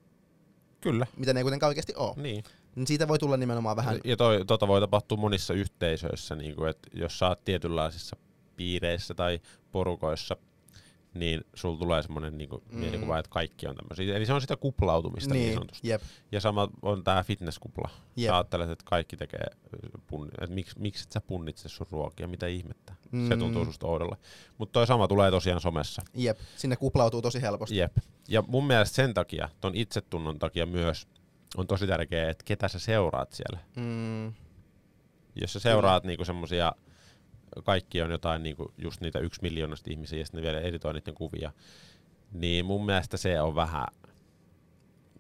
[0.81, 1.07] Kyllä.
[1.17, 2.13] mitä ne ei kuitenkaan oikeasti ole.
[2.17, 2.43] Niin.
[2.75, 3.99] Niin siitä voi tulla nimenomaan vähän...
[4.03, 8.15] Ja toi, tota voi tapahtua monissa yhteisöissä, niin kuin, että jos sä oot tietynlaisissa
[8.55, 9.39] piireissä tai
[9.71, 10.38] porukoissa
[11.13, 12.80] niin sulla tulee semmoinen niinku Mm.
[12.80, 14.15] mielikuva, että kaikki on tämmöisiä.
[14.17, 15.88] Eli se on sitä kuplautumista niin, niin sanotusti.
[15.89, 17.89] jep, Ja sama on tää fitnesskupla.
[18.15, 18.30] jep.
[18.30, 19.46] Sä ajattelet, että kaikki tekee,
[20.08, 22.93] punni, että miksi, miksi et sä punnitse sun ruokia, mitä ihmettä.
[23.12, 23.28] Mm.
[23.28, 23.65] Se tuntuu Mm.
[23.67, 24.17] susta oudolle.
[24.58, 26.02] Mutta toi sama tulee tosiaan somessa.
[26.13, 27.78] Jep, sinne kuplautuu tosi helposti.
[27.78, 27.98] Jep.
[28.28, 31.08] Ja mun mielestä sen takia, ton itsetunnon takia myös,
[31.58, 33.60] on tosi tärkeää, että ketä sä seuraat siellä.
[33.76, 34.34] Mm,
[35.41, 36.72] Jos sä seuraat niinku semmosia,
[37.63, 41.13] kaikki on jotain niinku just niitä yksi miljoonasta ihmisiä ja sitten ne vielä editoi niiden
[41.13, 41.52] kuvia,
[42.32, 43.88] niin mun mielestä se on vähän,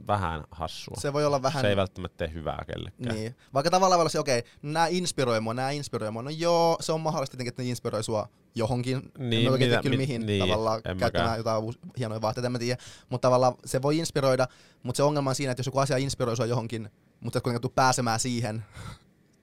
[0.07, 0.97] vähän hassua.
[0.99, 1.61] Se, voi olla vähän...
[1.61, 3.15] se ei välttämättä tee hyvää kellekään.
[3.15, 3.35] Niin.
[3.53, 6.21] Vaikka tavallaan voi olla se, okei, okay, nämä inspiroi mua, nämä inspiroi mua.
[6.21, 9.11] No joo, se on mahdollista tietenkin, että ne inspiroi sua johonkin.
[9.17, 11.37] Niin, en oikein mitä- kyllä mi- mihin niin, tavallaan käyttämään mäkään.
[11.37, 12.81] jotain uus, hienoja vaatteita, en mä tiedä.
[13.09, 14.47] Mutta tavallaan se voi inspiroida,
[14.83, 17.61] mutta se ongelma on siinä, että jos joku asia inspiroi sua johonkin, mutta et kuitenkaan
[17.61, 18.63] tuu pääsemään siihen,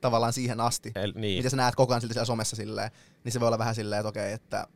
[0.04, 0.92] tavallaan siihen asti.
[0.94, 2.90] El, niin, Mitä sä näet koko ajan silti siellä somessa silleen,
[3.24, 4.66] niin se voi olla vähän silleen, että okei, että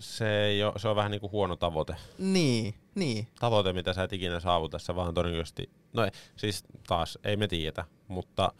[0.00, 1.96] se, ei oo, se on vähän niinku huono tavoite.
[2.18, 7.18] niin, niin, Tavoite, mitä sä et ikinä saavuta, sä vaan todennäköisesti, no ei, siis taas,
[7.24, 8.52] ei me tiedetä, mutta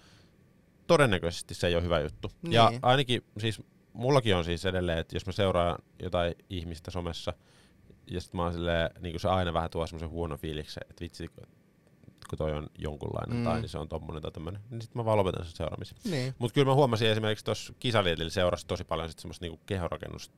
[0.87, 2.31] todennäköisesti se ei ole hyvä juttu.
[2.43, 2.53] Niin.
[2.53, 7.33] Ja ainakin, siis mullakin on siis edelleen, että jos mä seuraan jotain ihmistä somessa,
[8.11, 11.31] ja sit mä oon silleen, niin se aina vähän tuo semmoisen huono fiiliksen, että vitsi,
[12.31, 13.45] kun toi on jonkunlainen Mm.
[13.45, 15.99] tai niin se on tommonen tai tämmönen, niin sit mä vaan lopetan sen seuraamisen.
[16.05, 16.35] niin.
[16.39, 20.31] Mutta kyllä mä huomasin esimerkiksi tuossa kisalietillä seurasi tosi paljon sit semmoista niinku kehorakennus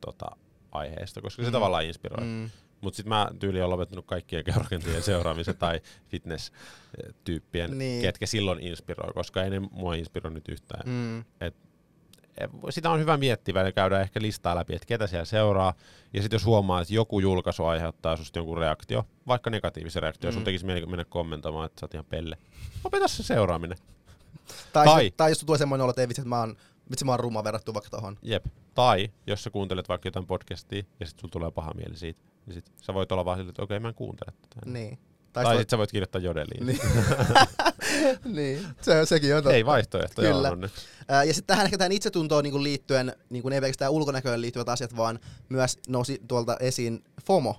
[0.00, 0.26] tota,
[0.72, 1.52] aiheesta, koska se Mm.
[1.52, 2.24] tavallaan inspiroi.
[2.26, 2.50] Mm.
[2.80, 8.02] Mutta sitten mä tyyli olen lopettanut kaikkien kehorakentajien seuraamisen tai fitness-tyyppien, Niin.
[8.02, 10.82] ketkä silloin inspiroi, koska ei ne mua inspiroi nyt yhtään.
[10.86, 10.92] Mm.
[10.92, 11.24] mm,
[12.70, 15.74] Sitä on hyvä miettiä ja käydä ehkä listaa läpi, että ketä siellä seuraa.
[16.12, 20.34] Ja sitten jos huomaa, että joku julkaisu aiheuttaa susta jonkun reaktio, vaikka negatiivisen reaktio, mm.
[20.34, 22.36] sun tekisi mieli mennä kommentoimaan, että sä oot ihan pelle.
[22.84, 23.78] Lopeta se seuraaminen.
[24.72, 26.56] Tai, Tai- tai, tai jos tulee semmoinen olo, että ei vitsi, että mä oon,
[26.90, 28.18] vitsi, mä oon ruma verrattuna vaikka tohon.
[28.22, 28.46] Jep.
[28.74, 32.54] Tai jos sä kuuntelet vaikka jotain podcastia ja sitten sulla tulee paha mieli siitä, niin
[32.54, 34.70] sit sä voit olla vaan silleen, että okei, mä en kuuntele tätä.
[34.70, 34.98] Niin.
[35.32, 36.66] Tai, tai sit sä voit kirjoittaa jodeliin.
[36.66, 36.80] Niin.
[38.36, 39.56] niin, se, sekin on totta.
[39.56, 40.48] Ei vaihtoehtoja Kyllä.
[40.48, 40.86] on onneksi.
[41.08, 44.68] Ää, Ja sitten tähän ehkä tähän itsetuntoon niin liittyen, niin kuin ei pelkästään ulkonäköön liittyvät
[44.68, 47.56] asiat, vaan myös nousi tuolta esiin FOMO,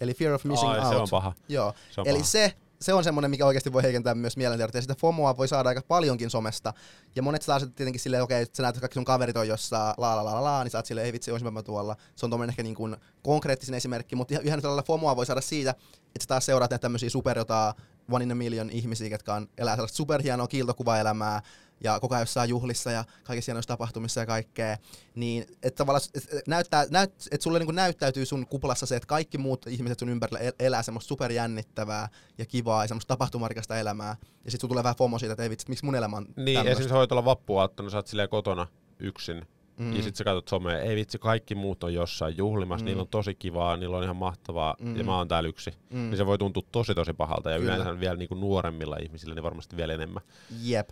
[0.00, 0.88] eli Fear of Missing Ai, Out.
[0.88, 1.32] se on paha.
[1.48, 1.74] Joo.
[1.90, 2.26] Se on Eli paha.
[2.28, 4.80] se, se on semmoinen, mikä oikeasti voi heikentää myös mielenterveyttä.
[4.80, 6.74] Sitä FOMOa voi saada aika paljonkin somesta.
[7.16, 9.48] Ja monet saa sitten tietenkin silleen, okei, että sä näet, että kaikki sun kaverit on
[9.48, 11.96] jossain la la la la, niin oot silleen, ei vitsi, olisinpä mä tuolla.
[12.16, 15.40] Se on tommonen ehkä niin kuin konkreettinen esimerkki, mutta ihan, ihan tällä FOMOa voi saada
[15.40, 17.74] siitä, että sä taas seuraat näitä tämmöisiä super jotain
[18.10, 21.42] one in a million ihmisiä, jotka on, elää sellaista superhienoa kiiltokuvaelämää
[21.84, 24.76] ja koko ajan jossain juhlissa ja kaikissa hienoissa tapahtumissa ja kaikkea,
[25.14, 29.38] niin että tavallaan et, näyttää, näyt, et sulle niin näyttäytyy sun kuplassa se, että kaikki
[29.38, 34.16] muut ihmiset sun ympärillä el- elää semmoista superjännittävää ja kivaa ja semmoista tapahtumarikasta elämää.
[34.44, 36.34] Ja sit sulla tulee vähän FOMO siitä, että ei vitsi, miksi mun elämä on Niin,
[36.36, 36.60] tämmöistä.
[36.70, 38.66] esimerkiksi voit olla vappuaattona, sä oot silleen kotona
[38.98, 39.46] yksin,
[39.78, 39.96] mm.
[39.96, 42.86] Ja sit sä katsot somea, ei vitsi, kaikki muut on jossain juhlimassa, Mm.
[42.86, 44.96] niillä on tosi kivaa, niillä on ihan mahtavaa, mm.
[44.96, 45.70] ja mä oon täällä yksi.
[45.90, 45.98] Mm.
[45.98, 47.74] Niin se voi tuntua tosi tosi pahalta, ja Kyllä.
[47.76, 50.22] yleensä vielä niinku nuoremmilla ihmisillä, niin varmasti vielä enemmän.
[50.62, 50.90] Jep.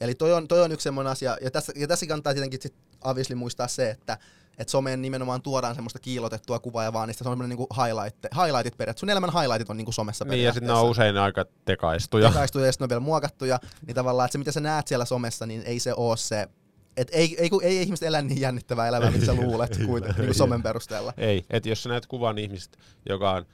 [0.00, 2.74] Eli toi on, toi on yksi semmoinen asia, ja tässä, ja tässä kannattaa tietenkin sit
[3.04, 4.18] obviously muistaa se, että
[4.58, 9.00] et someen nimenomaan tuodaan semmoista kiilotettua kuvaa ja vaan niistä semmoinen niinku highlight, highlightit periaatteessa.
[9.00, 12.28] Sun elämän highlightit on niinku somessa Niin, ja sitten ne on usein aika tekaistuja.
[12.28, 15.04] tekaistuja ja sitten ne on vielä muokattuja, niin tavallaan, että se mitä sä näet siellä
[15.04, 16.48] somessa, niin ei se oo se,
[16.96, 20.14] et ei, ei, ei, ei ihmiset elä niin jännittävää elämää, mitä sä luulet kuin, niin
[20.14, 21.12] kuin somen perusteella.
[21.16, 22.78] Ei, että jos sä näet kuvan ihmistä,
[23.08, 23.46] joka on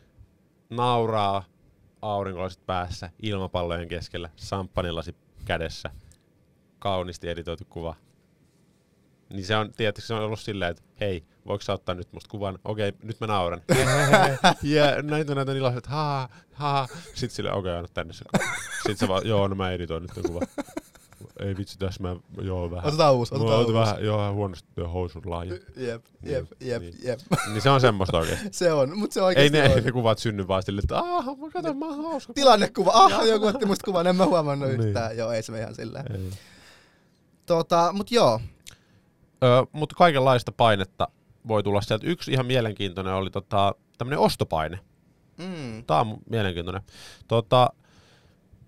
[0.70, 1.44] nauraa
[2.02, 5.90] aurinkolaiset päässä, ilmapallojen keskellä, samppanilasi kädessä,
[6.78, 7.94] kauniisti editoitu kuva,
[9.32, 12.30] niin se on, tietysti se on ollut silleen, että hei, voiko sä ottaa nyt musta
[12.30, 12.58] kuvan?
[12.64, 13.62] Okei, nyt mä nauran.
[14.62, 16.88] ja näin on näitä iloiset, että haa, haa.
[17.14, 18.52] Sitten silleen, okei, anna tänne se kuva.
[18.76, 20.46] Sitten se vaan, joo, no mä editoin nyt kuvan.
[21.40, 22.86] Ei vitsi, tässä mä, joo, vähän.
[22.86, 23.74] Otetaan uusi, otetaan on uusi.
[23.74, 25.54] vähän, joo, vähän huonosti tuo housun laaja.
[25.76, 26.94] Jep, jep, jep, Niin.
[27.02, 27.20] jep.
[27.52, 28.48] Niin se on semmoista oikeesti.
[28.58, 29.70] Se on, mutta se Ei oikeasti ne, on.
[29.70, 32.32] ei ne kuvat synny vaan silleen, että aah, mä katson, mä oon hauska.
[32.34, 34.80] Tilannekuva, ah, joku otti musta kuvan, en mä huomannut Niin.
[34.80, 35.16] yhtään.
[35.16, 36.04] Joo, ei se ihan silleen.
[36.12, 36.30] Ei.
[37.46, 38.40] Tota, mut joo,
[39.44, 41.08] Öö, mutta kaikenlaista painetta
[41.48, 42.06] voi tulla sieltä.
[42.06, 44.78] Yksi ihan mielenkiintoinen oli tota, tämmöinen ostopaine.
[45.38, 46.82] mm, Tämä on mielenkiintoinen.
[47.28, 47.70] Tota,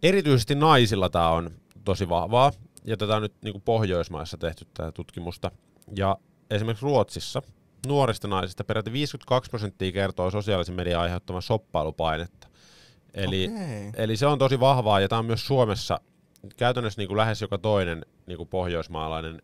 [0.03, 1.51] erityisesti naisilla tämä on
[1.85, 2.53] tosi vahvaa.
[2.85, 5.51] Ja tätä on nyt niin Pohjoismaissa tehty tätä tutkimusta.
[5.97, 6.17] Ja
[6.51, 7.43] esimerkiksi Ruotsissa
[7.87, 12.49] nuorista naisista peräti 52 prosenttia kertoo sosiaalisen median aiheuttaman shoppailupainetta.
[13.15, 13.93] Eli, okei.
[13.97, 16.01] Eli se on tosi vahvaa ja tämä on myös Suomessa
[16.57, 19.43] käytännössä niin kuin lähes joka toinen niin kuin pohjoismaalainen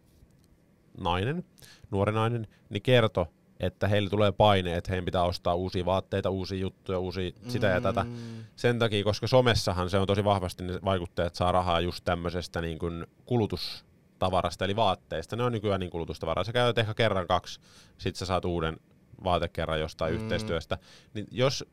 [1.00, 1.44] nainen,
[1.90, 3.26] nuori nainen, niin kertoo,
[3.60, 7.80] että heille tulee paine, että heidän pitää ostaa uusia vaatteita, uusia juttuja, uusia sitä ja
[7.80, 8.04] tätä.
[8.04, 12.60] Mm, Sen takia, koska somessahan se on tosi vahvasti, ne vaikuttajat saa rahaa just tämmöisestä
[12.60, 15.36] niin kuin kulutustavarasta, eli vaatteista.
[15.36, 16.44] Ne on nykyään niin kulutustavaraa.
[16.44, 17.60] Sä käytät ehkä kerran kaksi,
[17.98, 18.76] sit sä saat uuden
[19.24, 20.18] vaatekerran jostain Mm.
[20.18, 20.22] mm.
[20.22, 20.78] yhteistyöstä,
[21.14, 21.64] niin jos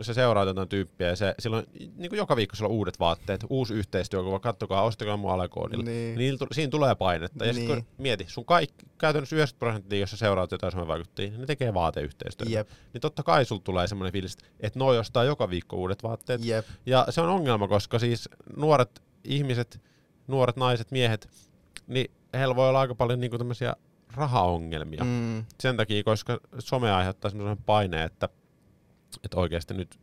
[0.00, 3.44] sä seuraat jotain tyyppiä ja se, silloin niin kuin joka viikko sillä on uudet vaatteet,
[3.50, 5.84] uusi yhteistyökuva, kattokaa, ostakaa mun alekoodilla.
[5.84, 6.18] Niin.
[6.18, 6.38] Niin.
[6.38, 7.44] Niin, siinä tulee painetta.
[7.44, 7.66] Ja Niin.
[7.66, 11.46] sitten kun mieti, sun kaikki, käytännössä 90 prosenttia, jos sä seuraat jotain somevaikuttajia, niin ne
[11.46, 12.52] tekee vaateyhteistyötä.
[12.52, 16.44] Jep, Niin totta kai sulla tulee semmoinen fiilis, että noi ostaa joka viikko uudet vaatteet.
[16.44, 16.66] jep.
[16.86, 19.80] Ja se on ongelma, koska siis nuoret ihmiset,
[20.26, 21.28] nuoret naiset, miehet,
[21.86, 23.74] niin heillä voi olla aika paljon niinku tämmöisiä
[24.14, 25.04] rahaongelmia.
[25.04, 28.28] Mm, Sen takia, koska some aiheuttaa semmoisen paineen, että,
[29.24, 29.98] että oikeasti nyt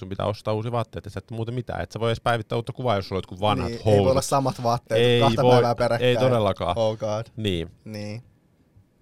[0.00, 1.80] sun pitää ostaa uusi vaatteet, että sä et muuten mitään.
[1.80, 3.92] Et sä voi edes päivittää uutta kuvaa, jos sulla on jotkut vanhat niin, housut.
[3.98, 6.08] ei voi olla samat vaatteet Ei kahta voi- päivää peräkkäin.
[6.08, 6.78] ei todellakaan.
[6.78, 7.26] Oh god.
[7.36, 8.22] Niin, Niin.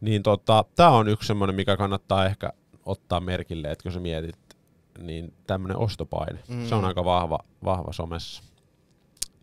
[0.00, 2.52] niin tota, tää on yksi semmoinen, mikä kannattaa ehkä
[2.86, 4.36] ottaa merkille, että kun sä mietit,
[4.98, 6.54] niin tämmöinen ostopaine, Mm.
[6.56, 6.66] mm.
[6.66, 8.42] se on aika vahva, vahva somessa.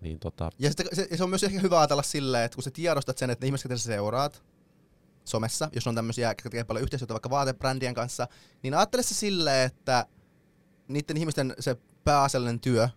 [0.01, 2.71] Niin tota, Ja sitten se, se on myös ehkä hyvä ajatella silleen, että kun sä
[2.71, 4.43] tiedostat sen, että ne ihmiset, ketä sä seuraat
[5.25, 8.27] somessa, jos on tämmöisiä, jotka tekee paljon yhteistyötä vaikka vaatebrändien kanssa,
[8.63, 10.05] niin ajattele se silleen, että
[10.87, 12.89] niiden ihmisten se pääasiallinen työ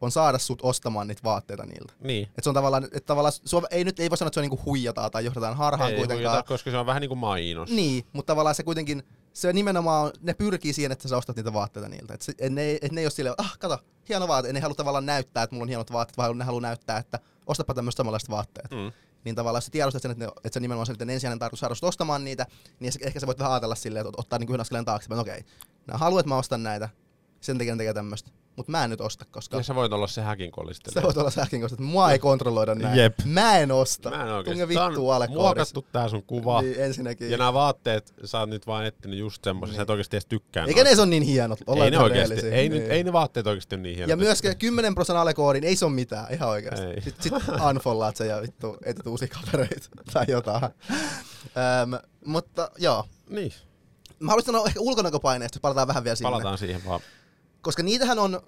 [0.00, 1.92] on saada sut ostamaan niitä vaatteita niiltä.
[2.00, 2.28] niin.
[2.38, 4.42] Et se on tavallaan, että tavallaan sua, ei nyt ei voi sanoa, että se on
[4.50, 6.30] niinku huijataan tai johdetaan harhaan Ei kuitenkaan.
[6.32, 7.70] huijata, koska se on vähän niin kuin mainos.
[7.70, 9.02] Niin, mutta tavallaan se kuitenkin,
[9.32, 12.14] se nimenomaan, on- ne pyrkii siihen, että sä ostat niitä vaatteita niiltä.
[12.14, 13.78] Et se, et ne, et ne ei ole silleen, ah, kato,
[14.08, 14.52] hieno vaate.
[14.52, 17.74] Ne halua tavallaan näyttää, että mulla on hienot vaatteet, vaan ne haluaa näyttää, että ostapa
[17.74, 18.70] tämmöiset samanlaiset vaatteet.
[18.70, 18.92] Mm.
[19.24, 21.74] Niin tavallaan, jos sä tiedostat sen, että, ne, että se nimenomaan se ensisijainen tarkoitus saada
[21.82, 22.46] ostamaan niitä,
[22.80, 25.44] niin ehkä sä voit vähän ajatella silleen, että ottaa niin yhden askeleen taaksepäin, okei,
[25.86, 26.88] nää haluat, että mä ostan näitä,
[27.40, 28.30] sen takia ne tekee tämmöistä.
[28.58, 30.50] Mutta mä en nyt osta, koska Ja sä voit olla se häkin
[30.94, 32.98] sä voit olla sähkin, koska mua ei kontrolloida näin.
[32.98, 33.18] Jep.
[33.24, 34.10] Mä en osta.
[34.10, 34.50] Mä en oikeesti.
[34.64, 36.62] Tunge on vittu alle muokattu tää sun kuva.
[36.62, 37.30] Niin, ensinnäkin.
[37.30, 39.76] Ja nämä vaatteet, sä oot nyt vaan etsinyt just semmoisen, Niin.
[39.78, 42.68] sä et oikeesti edes tykkää Eikä ne se on niin hienot, Ei ne oikeesti, ei,
[42.68, 42.82] Niin.
[42.82, 44.10] nyt, ei ne vaatteet oikeesti ole niin hienot.
[44.10, 46.86] Ja myöskään 10 prosentin alekoodin ei se ole mitään, ihan oikeasti.
[46.86, 47.00] Ei.
[47.02, 47.32] Sitten sit
[47.70, 50.62] unfollaat sen ja vittu etät uusia kavereita tai jotain.
[50.62, 51.90] Öm,
[52.24, 53.04] mutta joo.
[53.30, 53.52] Niin,
[54.20, 56.30] Mä haluaisin sanoa ehkä ulkonäköpaineesta, jos palataan vähän vielä sinne.
[56.30, 57.00] palataan siihen vaan.
[57.62, 58.40] Koska niitähän on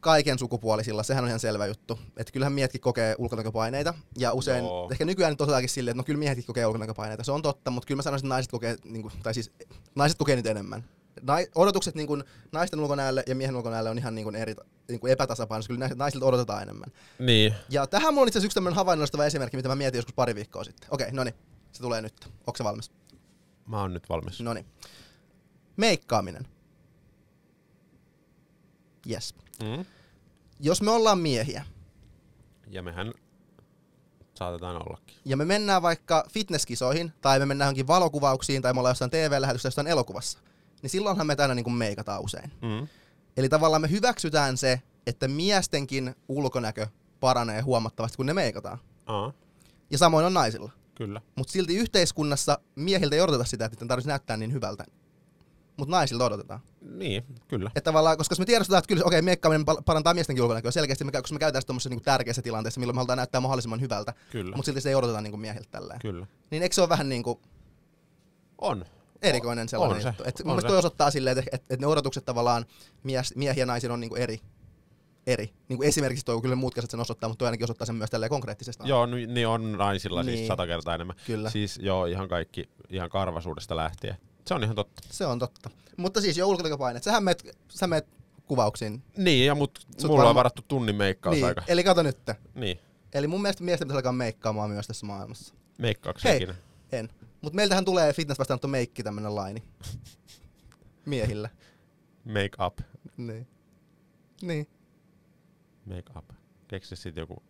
[0.00, 1.98] kaiken sukupuolisilla, sehän on ihan selvä juttu.
[2.16, 3.94] Että kyllähän miehetkin kokee ulkonäköpaineita.
[4.18, 4.88] Ja usein, Joo.
[4.92, 7.24] ehkä nykyään nyt tosiaankin silleen, että no kyllä miehetkin kokee ulkonäköpaineita.
[7.24, 9.50] Se on totta, mutta kyllä mä sanoisin, että naiset kokee, niin kuin, tai siis
[9.94, 10.84] naiset kokee niitä enemmän.
[11.22, 14.54] Nai, odotukset niin kuin, naisten ulkonäölle ja miehen ulkonäölle on ihan niin kuin eri,
[14.88, 15.68] niin kuin epätasapainossa.
[15.68, 16.92] Kyllä naiset- naisilta odotetaan enemmän.
[17.18, 20.14] Niin, Ja tähän mulla on itse asiassa yksi tämmöinen havainnollistava esimerkki, mitä mä mietin joskus
[20.14, 20.88] pari viikkoa sitten.
[20.90, 21.34] Okei, no niin.
[21.72, 22.14] Se tulee nyt.
[22.24, 22.90] Onko se valmis?
[23.66, 24.40] mä oon nyt valmis.
[24.40, 24.66] No niin.
[25.76, 26.46] Meikkaaminen.
[29.10, 29.34] Yes.
[29.62, 29.84] Mm.
[30.60, 31.64] Jos me ollaan miehiä
[32.70, 33.12] Ja mehän
[34.34, 35.16] saatetaan ollakin.
[35.24, 39.66] ja me mennään vaikka fitnesskisoihin tai me mennään johonkin valokuvauksiin tai me ollaan jossain TV-lähetyksessä
[39.66, 40.38] jossain elokuvassa,
[40.82, 42.52] niin silloinhan me aina niin kuin meikataan usein.
[42.62, 42.88] Mm.
[43.36, 46.86] Eli tavallaan me hyväksytään se, että miestenkin ulkonäkö
[47.20, 48.78] paranee huomattavasti, kun ne meikataan.
[49.06, 49.32] Aa,
[49.90, 50.72] Ja samoin on naisilla.
[50.94, 51.20] kyllä.
[51.36, 54.84] Mutta silti yhteiskunnassa miehiltä ei odoteta sitä, että tarvitsisi näyttää niin hyvältä.
[55.76, 56.60] Mutta naisilta odotetaan.
[56.80, 57.70] Niin, kyllä.
[57.76, 61.04] Että tavallaan, koska jos me tiedostetaan, että kyllä okei, okay, meikkaaminen parantaa miestenkin ulkonäköä selkeästi,
[61.04, 64.14] me, koska me käytetään sitä tuommoisessa niin tärkeässä tilanteessa, milloin me halutaan näyttää mahdollisimman hyvältä.
[64.30, 64.56] Kyllä.
[64.56, 66.00] Mutta silti se ei odoteta niin kuin miehiltä tälleen.
[66.00, 66.26] Kyllä.
[66.50, 67.38] Niin eikö se ole vähän niin kuin
[68.58, 68.84] On.
[69.22, 70.22] erikoinen sellainen on se, juttu?
[70.26, 70.70] Et on mun mielestä se.
[70.70, 72.64] toi osoittaa silleen, että et, et ne odotukset tavallaan
[73.02, 74.40] mies, miehiä ja naisia on niin kuin eri.
[75.26, 75.50] eri.
[75.68, 78.10] Niin kuin esimerkiksi toi kyllä muut käsit sen osoittaa, mutta toi ainakin osoittaa sen myös
[78.10, 78.88] tälleen konkreettisesti.
[78.88, 80.36] Joo, ni- niin on naisilla Niin.
[80.36, 81.16] siis sata kertaa enemmän.
[81.26, 81.50] Kyllä.
[81.50, 84.16] Siis joo, ihan kaikki, ihan karvasuudesta lähtien.
[84.46, 85.02] Se on ihan totta.
[85.10, 85.70] Se on totta.
[85.96, 87.02] Mutta siis jo ulkonäköpaineet.
[87.04, 88.06] Sähän meet, sä meet
[88.46, 89.02] kuvauksiin.
[89.16, 91.60] Niin, ja mut Sut mulla on varma- varattu tunnin meikkausaika.
[91.60, 92.18] Niin, eli kato nyt.
[92.54, 92.78] Niin.
[93.14, 95.54] Eli mun mielestä miesten pitäisi alkaa meikkaamaan myös tässä maailmassa.
[95.78, 96.36] Meikkaaks Hei.
[96.36, 96.54] ikinä?
[96.92, 97.08] En.
[97.40, 99.62] Mutta meiltähän tulee fitness vastaanotto meikki tämmönen laini.
[101.06, 101.50] Miehillä.
[102.24, 102.78] Make up.
[103.16, 103.46] Niin.
[104.42, 104.66] Niin.
[105.86, 106.24] Make up.
[106.68, 107.42] Keksi sit joku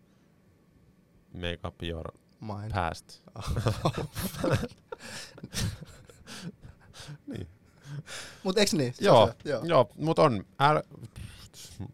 [1.35, 2.72] make up your Main.
[2.72, 3.22] past.
[7.26, 7.48] niin.
[8.42, 8.94] Mut eiks niin?
[9.00, 9.64] Joo, joo.
[9.64, 10.44] joo mut on.
[10.60, 10.82] Äl...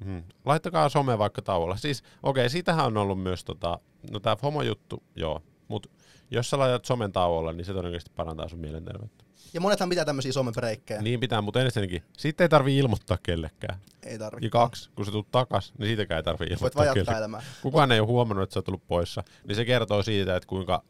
[0.04, 0.22] Mm.
[0.44, 1.76] Laittakaa some vaikka tauolla.
[1.76, 3.78] Siis, okei, okay, siitähän on ollut myös tota,
[4.10, 5.42] no tää homojuttu, joo.
[5.68, 5.90] Mut
[6.30, 9.24] jos sä laitat somen tauolla, niin se todennäköisesti parantaa sun mielenterveyttä.
[9.54, 11.02] Ja monethan pitää tämmösiä somebreikkejä.
[11.02, 13.78] Niin pitää, mutta ensinnäkin, siitä ei tarvii ilmoittaa kellekään.
[14.02, 14.46] Ei tarvi.
[14.46, 17.18] Ja kaksi, kun sä tulet takas, niin siitäkään ei tarvii Voit ilmoittaa jatkaa kellekään.
[17.18, 17.42] elämää.
[17.62, 19.24] Kukaan ei ole huomannut, että sä oot tullut poissa.
[19.48, 20.82] Niin se kertoo siitä, että kuinka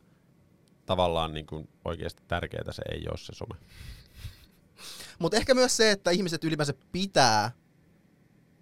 [0.87, 3.55] tavallaan niin kuin oikeasti tärkeää se ei ole se some.
[5.23, 7.51] Mutta ehkä myös se, että ihmiset ylipäänsä pitää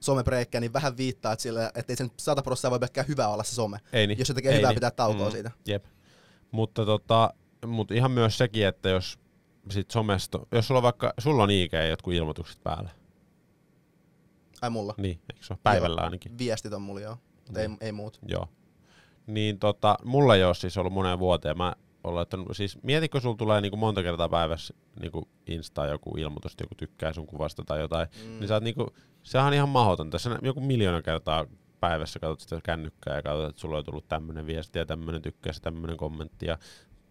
[0.00, 3.44] somebreikkejä, niin vähän viittaa, että, sillä, että ei sen 100 prosenttia voi pelkkää hyvää olla
[3.44, 3.78] se some.
[3.92, 4.18] Ei niin.
[4.18, 4.76] Jos se tekee ei hyvää, niin.
[4.76, 5.50] pitää taukoa siitä.
[5.66, 5.84] Jep.
[6.50, 7.34] Mutta tota,
[7.66, 9.18] mut ihan myös sekin, että jos
[9.70, 12.90] sit somesta, jos sulla on vaikka, sulla on IG jotkut ilmoitukset päällä,
[14.62, 14.94] Ai mulla.
[14.96, 15.61] niin, eikö se ole?
[15.62, 16.38] Päivällä ainakin.
[16.38, 17.16] Viestit on mulla joo.
[17.46, 17.78] Mutta ei, Niin.
[17.80, 18.18] ei muut.
[18.28, 18.46] Joo.
[19.26, 21.56] Niin tota, mulla ei ole siis ollut moneen vuoteen.
[21.58, 21.74] Mä
[22.05, 26.74] olla, että siis mietitkö sulla tulee niinku monta kertaa päivässä niinku Insta joku ilmoitus, joku
[26.74, 28.38] tykkää sun kuvasta tai jotain, mm.
[28.38, 28.86] niin sä oot niinku,
[29.22, 30.18] sehän on ihan mahdotonta.
[30.18, 31.46] Sä joku miljoona kertaa
[31.80, 35.57] päivässä katsot sitä kännykkää ja katsot, että sulla on tullut tämmönen viesti ja tämmönen tykkäys
[35.57, 36.59] ja tämmönen kommentti ja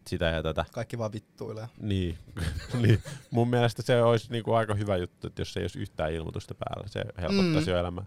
[0.07, 0.65] sitä ja tätä.
[0.71, 1.67] Kaikki vaan vittuilee.
[1.79, 2.17] Niin,
[2.81, 3.03] niin.
[3.31, 6.87] mun mielestä se olisi niinku aika hyvä juttu, että jos ei olisi yhtään ilmoitusta päällä,
[6.87, 7.73] se helpottaisi mm.
[7.73, 8.05] jo elämää.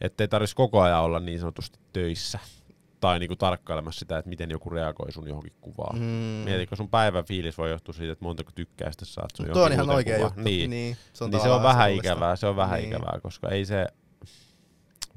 [0.00, 2.38] Että ei tarvitsisi koko ajan olla niin sanotusti töissä
[3.00, 5.98] tai niinku tarkkailemassa sitä, että miten joku reagoi sun johonkin kuvaan.
[5.98, 6.44] Mm.
[6.44, 9.90] Mietitkö, sun päivän fiilis voi johtua siitä, että montako tykkäystä saat sun Tuo on ihan
[9.90, 10.30] oikea kuvaan.
[10.30, 10.42] juttu.
[10.42, 12.88] Niin, niin, se on, niin se on vähän ikävää, se on vähän niin.
[12.88, 13.86] ikävää, koska ei se...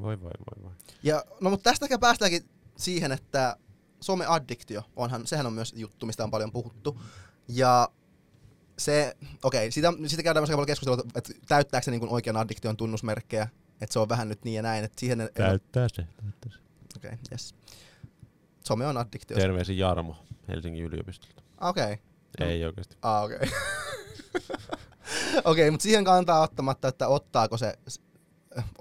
[0.02, 0.72] Voi voi voi voi.
[1.04, 3.58] Ja, no mutta tästäkin päästäänkin siihen, että
[4.02, 7.02] some-addiktio, onhan, sehän on myös juttu, mistä on paljon puhuttu.
[7.48, 7.90] Ja
[8.78, 12.78] se, okei, okay, siitä, siitä käydään myös paljon keskustelua, että täyttääkö se niin oikean addiktion
[12.78, 13.48] tunnusmerkkejä,
[13.82, 14.84] että se on vähän nyt niin ja näin.
[14.84, 16.08] Että siihen täyttää se.
[16.22, 16.58] Täyttää se.
[16.98, 17.56] Okei, okay, yes.
[18.68, 19.38] Some on addiktio.
[19.38, 20.16] Terveisin Jarmo
[20.48, 21.44] Helsingin yliopistolta.
[21.62, 21.94] Okei.
[21.94, 22.48] Okay.
[22.48, 22.98] Ei oikeasti.
[23.02, 23.38] Ah, okei.
[23.38, 23.50] Okay.
[24.48, 27.74] okei, okay, mutta siihen kantaa ottamatta, että ottaako se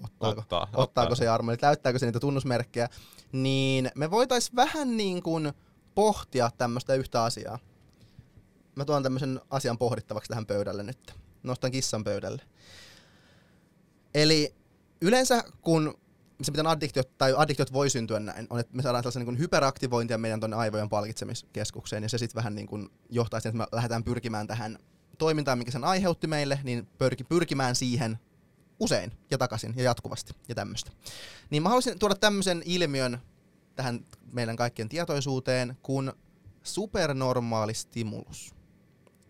[0.05, 1.15] ottaako, ottaa, ottaako ottaa.
[1.15, 2.89] se Jarmo, eli täyttääkö se niitä tunnusmerkkejä,
[3.33, 5.53] niin me voitais vähän niin kuin
[5.95, 7.59] pohtia tämmöistä yhtä asiaa.
[8.75, 11.15] Mä tuon tämmöisen asian pohdittavaksi tähän pöydälle nyt.
[11.43, 12.43] Nostan kissan pöydälle.
[14.15, 14.55] Eli
[15.01, 15.95] yleensä kun
[16.45, 20.18] se miten addiktiot, tai addiktiot voi syntyä näin, on, että me saadaan tällaisen niin hyperaktivointia
[20.18, 24.05] meidän tuonne aivojen palkitsemiskeskukseen, ja se sitten vähän niin kuin johtaa siihen, että me lähdetään
[24.05, 24.78] pyrkimään tähän
[25.18, 28.18] toimintaan, mikä sen aiheutti meille, niin pyrki, pyrkimään siihen
[28.80, 30.90] usein ja takaisin ja jatkuvasti ja tämmöistä.
[31.51, 33.18] Niin mä haluaisin tuoda tämmöisen ilmiön
[33.76, 36.12] tähän meidän kaikkien tietoisuuteen kuin
[36.62, 38.55] supernormaali stimulus.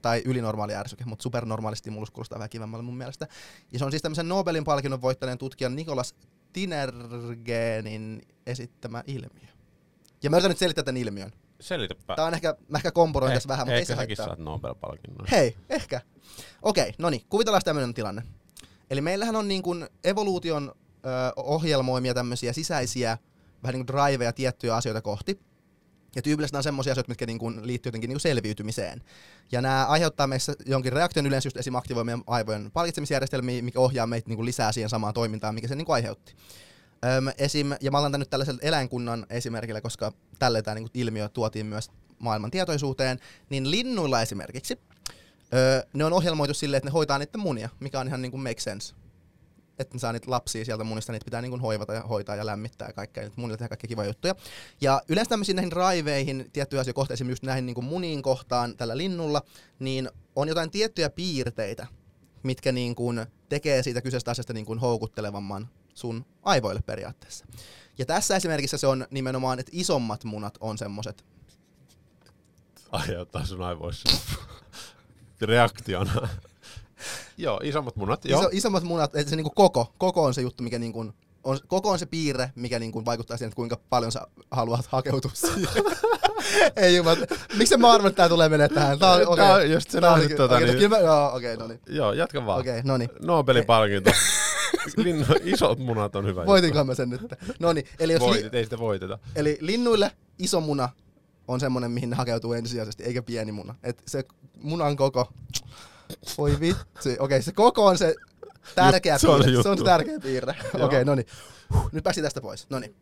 [0.02, 3.28] Tai ylinormaali ärsyke, mutta supernormaali stimulus kuulostaa vähän kivemmalle mun mielestä.
[3.72, 6.14] Ja se on siis tämmöisen Nobelin palkinnon voittaneen tutkijan Nikolas
[6.53, 9.48] Tinergenin esittämä ilmiö.
[10.22, 11.32] Ja mä yritän nyt selittää tämän ilmiön.
[11.61, 12.16] Selitäpä.
[12.16, 15.26] Tää on ehkä, mä ehkä kompuroin eh, tässä vähän, mutta ei se säkin saat Nobel-palkinnon.
[15.30, 16.00] Hei, ehkä.
[16.62, 18.22] Okei, no niin, kuvitellaan tämmöinen tilanne.
[18.90, 23.18] Eli meillähän on niin kuin evoluution ö, ohjelmoimia tämmöisiä sisäisiä
[23.62, 25.40] vähän niin kuin driveja tiettyjä asioita kohti.
[26.16, 29.02] Ja tyypillisesti on semmoisia asioita, mitkä niin kuin liittyy jotenkin niin kuin selviytymiseen.
[29.52, 31.74] Ja nämä aiheuttaa meissä jonkin reaktion yleensä just esim.
[31.74, 35.74] aktivoi meidän aivojen palkitsemisjärjestelmiä, mikä ohjaa meitä niin kuin lisää siihen samaan toimintaan, mikä se
[35.74, 36.34] niin kuin aiheutti.
[37.04, 41.66] Öm, esim, ja mä otan nyt tällaisella eläinkunnan esimerkillä, koska tälle tämä niin ilmiö tuotiin
[41.66, 43.18] myös maailman tietoisuuteen,
[43.50, 44.78] niin linnuilla esimerkiksi,
[45.54, 48.42] öö, ne on ohjelmoitu silleen, että ne hoitaa niiden munia, mikä on ihan niin kuin
[48.42, 48.94] make sense
[49.78, 52.46] että ne saa niitä lapsia sieltä munista, niitä pitää niin kuin hoivata ja hoitaa ja
[52.46, 54.34] lämmittää ja kaikkea, niitä munilta tehdä kaikkia kivoja juttuja.
[54.80, 58.96] Ja yleensä tämmöisiin näihin raiveihin, tiettyjä asioita kohtaan, esimerkiksi näihin niin kuin muniin kohtaan tällä
[58.96, 59.42] linnulla,
[59.78, 61.86] niin on jotain tiettyjä piirteitä,
[62.42, 67.46] mitkä niin kuin tekee siitä kyseisestä asiasta niin kuin houkuttelevamman sun aivoille periaatteessa.
[67.98, 71.24] Ja tässä esimerkiksi se on nimenomaan, että isommat munat on semmoset.
[72.92, 74.08] Aiheuttaa sun aivoissa
[75.40, 76.28] reaktiona.
[77.43, 78.24] Joo, isommat munat.
[78.24, 78.40] Joo.
[78.40, 81.12] Iso, isommat munat, että se niinku koko, koko on se juttu, mikä niinku
[81.45, 85.30] on, koko on se piirre, mikä niinku vaikuttaa siihen, että kuinka paljon sä haluat hakeutua
[85.34, 85.84] siihen.
[86.76, 87.16] Ei jumala.
[87.59, 88.99] Miksi mä arvan, että tää tulee menee tähän?
[88.99, 89.36] Tää on, okay.
[89.36, 90.90] Tää on just se nähnyt tota okay, niin.
[90.90, 91.80] Mä, joo, okei, okay, no niin.
[91.88, 92.61] Joo, jatka vaan.
[92.61, 93.11] Okei, okay, no niin.
[93.22, 94.11] Nobelin palkinto.
[94.97, 96.47] Linnu, isot munat on hyvä.
[96.47, 97.20] Voitinko mä sen nyt?
[97.59, 98.20] No niin, eli jos...
[98.20, 99.18] Voitit, li- ei sitä voiteta.
[99.36, 100.88] Eli linnuille iso muna
[101.49, 103.74] on semmonen, mihin ne hakeutuu ensisijaisesti, eikä pieni muna.
[103.82, 104.24] Et se
[104.62, 105.32] munan koko
[106.38, 106.80] voi vitsi.
[106.98, 108.14] Okei, okay, se koko on se
[108.74, 109.56] tärkeä se piirre.
[109.56, 110.54] On se, on se tärkeä piirre.
[110.74, 111.26] Okei, okay, no niin.
[111.92, 112.66] Nyt pääsi tästä pois.
[112.70, 112.94] No niin.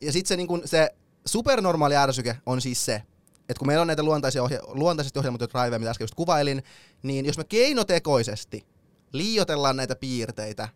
[0.00, 0.90] Ja sitten se, niin kun, se
[1.26, 3.02] supernormaali ärsyke on siis se,
[3.48, 6.62] että kun meillä on näitä luontaisia ohje- luontaisesti ohjelmoituja driveja, mitä äsken just kuvailin,
[7.02, 8.66] niin jos me keinotekoisesti
[9.12, 10.68] liiotellaan näitä piirteitä,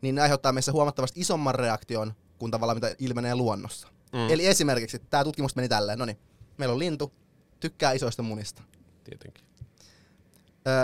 [0.00, 3.88] niin ne aiheuttaa meissä huomattavasti isomman reaktion kuin tavallaan mitä ilmenee luonnossa.
[4.12, 4.30] Mm.
[4.30, 6.18] Eli esimerkiksi, tämä tutkimus meni tälleen, no niin,
[6.58, 7.12] meillä on lintu,
[7.60, 8.62] tykkää isoista munista.
[9.04, 9.44] Tietenkin.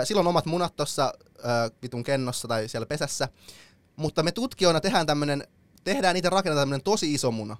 [0.03, 1.13] Silloin omat munat tuossa
[1.81, 3.27] vitun kennossa tai siellä pesässä.
[3.95, 5.43] Mutta me tutkijoina tehdään tämmönen,
[5.83, 7.57] tehdään niitä rakennetaan tämmönen tosi iso muna.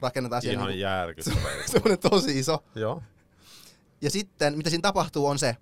[0.00, 1.36] Rakennetaan siihen Ihan niin järkyttävä.
[1.72, 2.64] semmonen tosi iso.
[2.74, 3.02] Joo.
[4.00, 5.56] Ja sitten, mitä siinä tapahtuu, on se,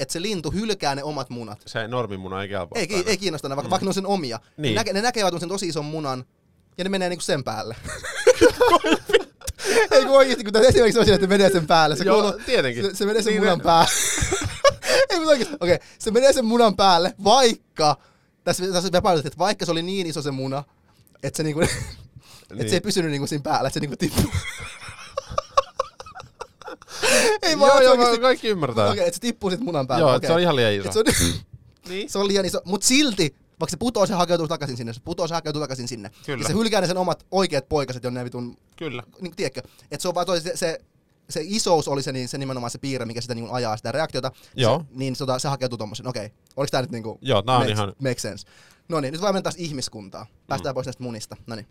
[0.00, 1.62] että se lintu hylkää ne omat munat.
[1.66, 2.80] Se normimuna ei kelpaa.
[2.80, 3.70] Ei, ei kiinnosta, vaikka, mm.
[3.70, 4.40] vaikka ne on sen omia.
[4.56, 4.74] Niin.
[4.74, 6.24] Ne, näke, ne näkevät sen tosi ison munan,
[6.78, 7.76] ja ne menee niinku sen päälle.
[9.90, 11.96] ei kun oikeesti, kun esimerkiksi on siinä, että menee sen päälle.
[11.96, 12.84] Se, Joo, kuuluu, tietenkin.
[12.84, 13.90] Se, se menee sen niin munan päälle.
[15.10, 15.32] Ei mutta.
[15.34, 15.78] Okei, okay.
[15.98, 17.96] se menee sen munan päälle, vaikka,
[18.44, 20.64] tässä, tässä me painotettiin, että vaikka se oli niin iso se muna,
[21.22, 21.70] että se niinku, niin.
[22.60, 24.24] että se ei pysynyt niinku siinä päällä, että se niinku tippui.
[27.42, 28.84] ei vaan, joo, joo, kaikki ymmärtää.
[28.84, 30.02] Okei, okay, että se tippuu sit munan päälle.
[30.02, 30.26] Joo, okay.
[30.26, 30.92] se on ihan liian iso.
[30.92, 31.04] se on,
[31.88, 32.10] niin?
[32.10, 35.28] se on liian iso, mut silti, vaikka se putoo, se hakeutuu takaisin sinne, se putoo,
[35.28, 36.10] se hakeutuu takaisin sinne.
[36.26, 36.42] Kyllä.
[36.42, 38.56] Ja se hylkää ne sen omat oikeat poikaset, jonne ne vitun...
[38.76, 39.02] Kyllä.
[39.20, 40.80] Niin tiedätkö, että se on vaan toi, se, se
[41.30, 44.32] se isous oli se, niin, se nimenomaan se piirre, mikä sitä niin ajaa sitä reaktiota.
[44.56, 44.78] Joo.
[44.78, 46.08] Se, niin tota, se hakeutuu tommosen.
[46.08, 46.38] Okei, okay.
[46.56, 47.92] oliko tää nyt niinku Joo, tää on makes, ihan...
[48.02, 48.46] make sense.
[48.88, 50.26] No niin, nyt vaan taas ihmiskuntaa.
[50.46, 50.74] Päästään mm.
[50.74, 51.36] pois näistä munista.
[51.46, 51.66] No niin.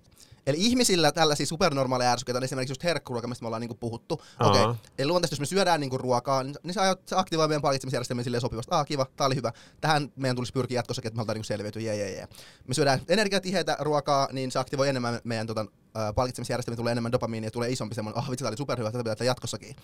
[0.47, 4.21] Eli ihmisillä tällaisia supernormaaleja ärsykkeitä on esimerkiksi just herkkuruoka, mistä me ollaan niinku puhuttu.
[4.39, 4.75] Okei, okay.
[4.97, 8.75] eli luontaisesti jos me syödään niinku ruokaa, niin se, se aktivoi meidän palkitsemisjärjestelmän silleen sopivasti.
[8.75, 9.51] Ah, kiva, tää oli hyvä.
[9.81, 12.27] Tähän meidän tulisi pyrkiä jatkossakin, että me halutaan niinku selviytyä, jee, jee, jee.
[12.67, 15.65] Me syödään energiatiheitä ruokaa, niin se aktivoi enemmän meidän tota,
[16.15, 19.25] palkitsemisjärjestelmä, tulee enemmän dopamiinia ja tulee isompi semmoinen, ah vitsi, tää oli superhyvä, tätä pitää
[19.25, 19.75] jatkossakin.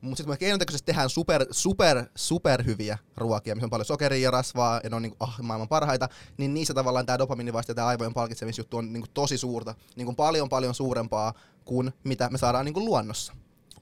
[0.00, 4.22] Mutta sitten kun me keinotekoisesti tehdään super, super, super hyviä ruokia, missä on paljon sokeria
[4.22, 7.74] ja rasvaa, ja ne on niinku, ah, maailman parhaita, niin niissä tavallaan tämä dopamiinivaisto ja
[7.74, 12.64] tämä aivojen palkitsemisjuttu on niinku tosi suurta, niinku paljon paljon suurempaa kuin mitä me saadaan
[12.64, 13.32] niinku luonnossa.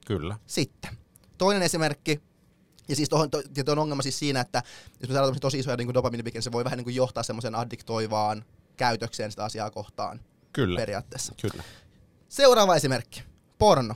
[0.05, 0.37] Kyllä.
[0.45, 0.97] Sitten.
[1.37, 2.21] Toinen esimerkki,
[2.87, 4.63] ja siis tohon, to, on ongelma siis siinä, että
[5.01, 8.45] jos me saadaan tosi isoja niin dopamiinipikejä, se voi vähän niin kuin johtaa semmoisen addiktoivaan
[8.77, 10.19] käytökseen sitä asiaa kohtaan.
[10.55, 10.79] Kyllä.
[10.79, 11.33] Periaatteessa.
[11.41, 11.63] Kyllä.
[12.29, 13.23] Seuraava esimerkki.
[13.57, 13.95] Porno.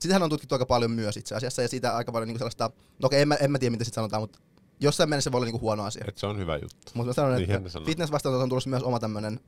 [0.00, 2.70] Sitähän on tutkittu aika paljon myös itse asiassa, ja siitä aika paljon niin sellaista,
[3.02, 4.38] no okei, en, mä, en mä tiedä, mitä siitä sanotaan, mutta
[4.80, 6.04] jossain mielessä se voi olla niin huono asia.
[6.08, 6.92] Et se on hyvä juttu.
[6.94, 9.40] Mutta mä sanon, niin että fitness on tulossa myös oma tämmönen...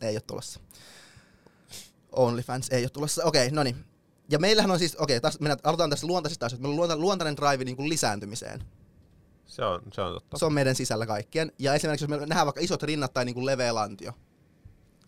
[0.00, 0.60] Ei ole tulossa.
[2.12, 3.24] OnlyFans ei ole tulossa.
[3.24, 3.84] Okei, okay, no niin.
[4.30, 6.62] Ja meillähän on siis, okei, okay, taas mennään, aloitetaan tästä luontaisesta asioista.
[6.62, 8.64] Meillä on luonta, luontainen drive niin kuin lisääntymiseen.
[9.48, 10.38] Se on, se on totta.
[10.38, 11.52] Se on meidän sisällä kaikkien.
[11.58, 14.12] Ja esimerkiksi jos me nähdään vaikka isot rinnat tai niin kuin leveä lantio.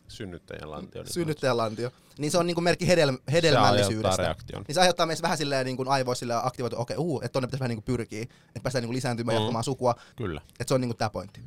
[0.09, 1.05] Synnyttäjän lantio.
[1.07, 1.91] Synnyttäjän lantio.
[2.19, 4.17] Niin se on niin kuin merkki hedel, hedelmällisyydestä.
[4.17, 4.65] Se reaktion.
[4.69, 7.47] Niin se aiheuttaa meissä vähän silleen niin kuin aivoissa aktivoitu, okei, okay, uh, että tonne
[7.47, 9.41] pitäisi vähän niin kuin pyrkiä, että päästään niin kuin lisääntymään mm.
[9.41, 9.95] jatkamaan sukua.
[10.17, 10.41] Kyllä.
[10.49, 11.41] Että se on niin kuin tämä pointti.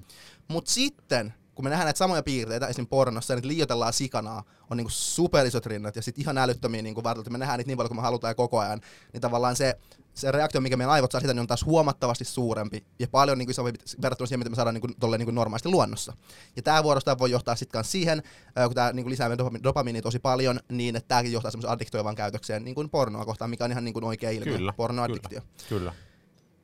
[0.47, 2.88] Mutta sitten kun me nähdään näitä samoja piirteitä esim.
[2.88, 7.32] pornossa, ja nyt liioitellaan sikanaa, on niinku superisot rinnat ja sitten ihan älyttömiä niinku vartaloita,
[7.32, 8.82] me nähdään niitä niin paljon kuin me halutaan koko ajan,
[9.14, 9.80] niin tavallaan se,
[10.14, 13.51] se reaktio, mikä meidän aivot saa sitä, niin on taas huomattavasti suurempi ja paljon niinku
[13.51, 16.14] isompi verrattuna siihen, mitä me saadaan niinku, tolle, niinku normaalisti luonnossa.
[16.56, 18.24] Ja tämä vuorostaan voi johtaa sitten siihen,
[18.66, 22.64] kun tämä niinku lisää meidän dopamiini tosi paljon, niin että tämäkin johtaa semmoisen addiktoivaan käytökseen
[22.64, 25.41] niin kuin pornoa kohtaan, mikä on ihan niin kuin oikea ilmiö, kyllä, pornoaddiktio.
[25.41, 25.93] Kyllä, kyllä.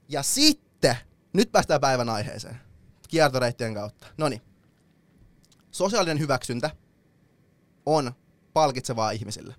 [0.10, 0.96] Ja sitten,
[1.34, 2.58] nyt päästään päivän aiheeseen,
[3.08, 4.08] kiertoreittien kautta.
[4.18, 4.42] No niin,
[5.72, 6.70] sosiaalinen hyväksyntä
[7.86, 8.11] on
[8.53, 9.55] palkitsevaa ihmisille.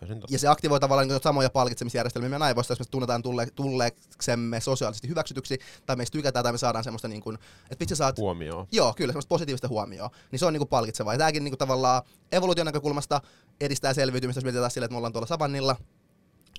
[0.00, 0.34] Täysin totta.
[0.34, 5.08] Ja se aktivoi tavallaan niin samoja palkitsemisjärjestelmiä meidän aivoista, jos me tunnetaan tulle, tulleeksemme sosiaalisesti
[5.08, 7.38] hyväksytyksi, tai meistä tykätään, tai me saadaan semmoista, niin kuin,
[7.70, 8.18] että vitsi saat...
[8.18, 8.66] Huomioon.
[8.72, 10.10] Joo, kyllä, semmoista positiivista huomioon.
[10.32, 11.14] Niin se on niin kuin palkitsevaa.
[11.14, 12.02] Ja tämäkin niin kuin tavallaan
[12.32, 13.20] evoluution näkökulmasta
[13.60, 15.76] edistää selviytymistä, jos mietitään sille, että me ollaan tuolla savannilla,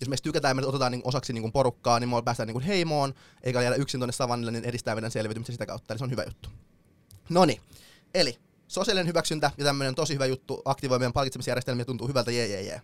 [0.01, 3.13] jos meistä tykätään ja me otetaan niin osaksi niin porukkaa, niin me päästään niin heimoon,
[3.43, 5.93] eikä jäädä yksin tuonne savannille, niin edistää meidän selviytymistä sitä kautta.
[5.93, 6.49] Eli se on hyvä juttu.
[7.29, 7.61] No niin,
[8.13, 12.61] eli sosiaalinen hyväksyntä ja tämmöinen tosi hyvä juttu aktivoi meidän palkitsemisjärjestelmiä tuntuu hyvältä, jee, jee,
[12.61, 12.81] jee.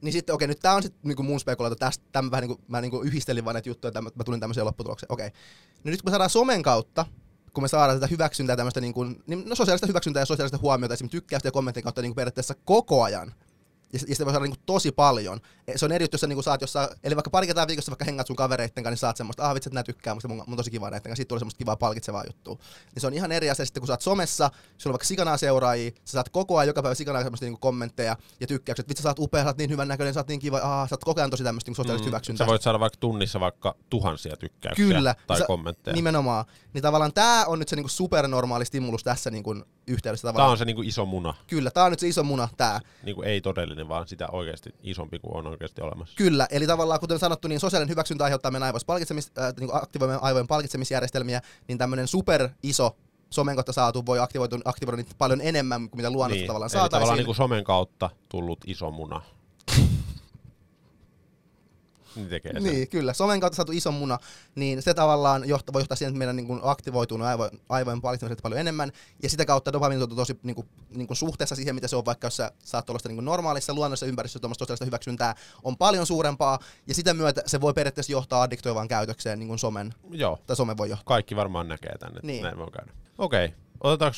[0.00, 2.80] Niin sitten, okei, nyt tää on sitten niinku mun spekulaatio, tästä tämän vähän niinku, mä
[2.80, 5.30] niinku yhdistelin vaan näitä juttuja, että mä tulin tämmöiseen lopputulokseen, okei.
[5.84, 7.06] No nyt kun me saadaan somen kautta,
[7.52, 11.16] kun me saadaan tätä hyväksyntää, tämmöistä niinku, niin, no sosiaalista hyväksyntää ja sosiaalista huomiota, esimerkiksi
[11.16, 13.34] tykkäystä ja kommenttien kautta niinku periaatteessa koko ajan,
[13.92, 15.40] ja, ja sitä voi saada niinku tosi paljon.
[15.76, 18.04] Se on eri juttu, jos sä niinku saat jossain, eli vaikka pari kertaa viikossa vaikka
[18.04, 20.56] hengat sun kavereitten kanssa, niin saat semmoista, ah vitsi, että nää tykkää, mutta mun, mun
[20.56, 22.54] tosi kiva näitten kanssa, siitä tulee semmoista kivaa palkitsevaa juttua.
[22.94, 25.36] Niin se on ihan eri asia sitten, kun sä oot somessa, sulla on vaikka sikanaa
[25.36, 29.08] seuraajia, sä saat koko ajan joka päivä sikanaa semmoista niinku kommentteja ja tykkäykset, vitsi sä
[29.08, 31.20] oot upea, sä oot niin hyvän näköinen, sä oot niin kiva, ah, sä oot koko
[31.20, 32.46] ajan tosi tämmöistä niinku sosiaalista mm, hyväksyntää.
[32.46, 35.94] Sä voit saada vaikka tunnissa vaikka tuhansia tykkäyksiä Kyllä, tai sä, kommentteja.
[35.94, 36.44] Nimenomaan.
[36.74, 39.54] Niin tavallaan tää on nyt se niinku supernormaali stimulus tässä niinku
[39.88, 40.28] yhteydessä.
[40.28, 40.46] Tavallaan.
[40.46, 41.34] Tää on se niinku iso muna.
[41.46, 42.80] Kyllä, tää on nyt se iso muna, tää.
[43.02, 46.16] Niinku ei todellinen, vaan sitä oikeasti isompi kuin on oikeasti olemassa.
[46.16, 50.18] Kyllä, eli tavallaan kuten sanottu, niin sosiaalinen hyväksyntä aiheuttaa meidän aivoissa palkitsemis, äh, niin aktivoimme
[50.22, 52.96] aivojen palkitsemisjärjestelmiä, niin tämmöinen super iso
[53.30, 56.72] somen kautta saatu voi aktivoida, aktivoida niitä paljon enemmän kuin mitä luonnosta niin, tavallaan eli
[56.72, 56.90] saataisiin.
[56.90, 59.22] tavallaan niin kuin somen kautta tullut iso muna.
[62.18, 62.62] Niin tekee sen.
[62.62, 63.12] Niin, kyllä.
[63.12, 64.18] Somen kautta saatu iso muna,
[64.54, 68.42] niin se tavallaan johtaa, voi johtaa siihen, että meidän niin kuin aktivoituu aivo, aivojen palkitsemiset
[68.42, 68.92] paljon enemmän,
[69.22, 72.04] ja sitä kautta dopamiini on tosi niin kuin, niin kuin suhteessa siihen, mitä se on,
[72.04, 76.58] vaikka jos sä saat tuollaista niin normaalissa luonnollisessa ympäristössä tuollaista sosiaalista hyväksyntää, on paljon suurempaa,
[76.86, 80.38] ja sitä myötä se voi periaatteessa johtaa addiktoivaan käytökseen niin kuin somen, Joo.
[80.46, 81.04] tai some voi johtaa.
[81.04, 82.42] Kaikki varmaan näkee tänne, Niin.
[82.42, 82.92] näin voi käydä.
[83.18, 83.58] Okei, okay.
[83.80, 84.16] otetaanko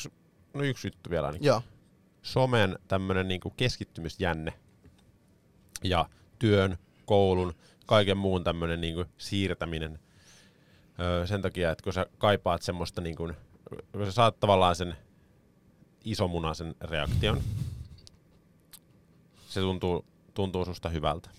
[0.53, 1.47] no yksi juttu vielä ainakin.
[1.47, 1.61] Joo,
[2.21, 4.53] somen tämmönen niinku keskittymisjänne
[5.83, 6.05] ja
[6.39, 7.53] työn, koulun,
[7.91, 9.99] kaiken muun tämmönen niinku siirtäminen
[10.99, 13.31] öö, sen takia, että kun sä kaipaat semmoista niinku,
[13.91, 14.95] kun sä saat tavallaan sen
[16.05, 17.41] isomunaisen reaktion,
[19.47, 21.29] se tuntuu, tuntuu susta hyvältä.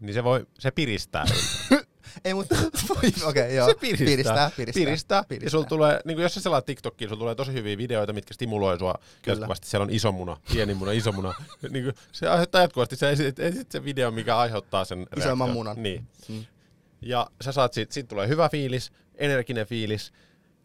[0.00, 1.24] niin se voi, se piristää.
[2.24, 2.54] ei mutta,
[2.98, 3.68] okei, okay, joo.
[3.68, 4.06] Se piristää.
[4.06, 5.24] piristää, piristää, piristää.
[5.24, 5.46] piristää.
[5.46, 8.34] Ja sulla tulee, niin kuin jos sä selaat TikTokiin, sulla tulee tosi hyviä videoita, mitkä
[8.34, 9.36] stimuloi sua Kyllä.
[9.36, 9.68] jatkuvasti.
[9.68, 11.34] Siellä on iso muna, pieni muna, iso muna.
[11.70, 15.82] niin kuin, se aiheuttaa jatkuvasti se, esit se video, mikä aiheuttaa sen Isomman munan.
[15.82, 16.06] Niin.
[16.28, 16.44] Mm.
[17.02, 20.12] Ja sä saat siitä, siitä tulee hyvä fiilis, energinen fiilis,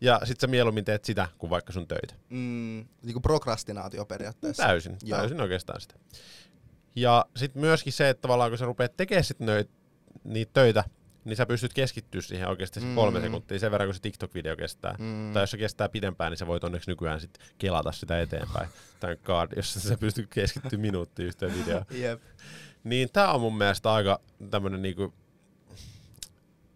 [0.02, 2.14] Ja sit sä mieluummin teet sitä kuin vaikka sun töitä.
[2.30, 4.64] Mm, niin kuin prokrastinaatio periaatteessa.
[4.64, 5.20] Täysin, Joo.
[5.20, 5.96] täysin oikeastaan sitä.
[6.96, 9.70] Ja sitten myöskin se, että tavallaan kun sä rupeat tekemään sit nöit,
[10.24, 10.84] niitä töitä,
[11.28, 12.96] niin sä pystyt keskittyä siihen oikeasti mm.
[12.96, 14.96] kolme sekuntia sen verran, kun se TikTok-video kestää.
[15.00, 15.34] Mm.
[15.34, 18.70] Tai jos se kestää pidempään, niin sä voit onneksi nykyään sit kelata sitä eteenpäin.
[19.00, 21.86] Thank God, jos sä pystyt keskittyä minuuttiin yhteen videoon.
[22.02, 22.22] Jep.
[22.84, 24.20] Niin tää on mun mielestä aika
[24.50, 25.14] tämmönen niinku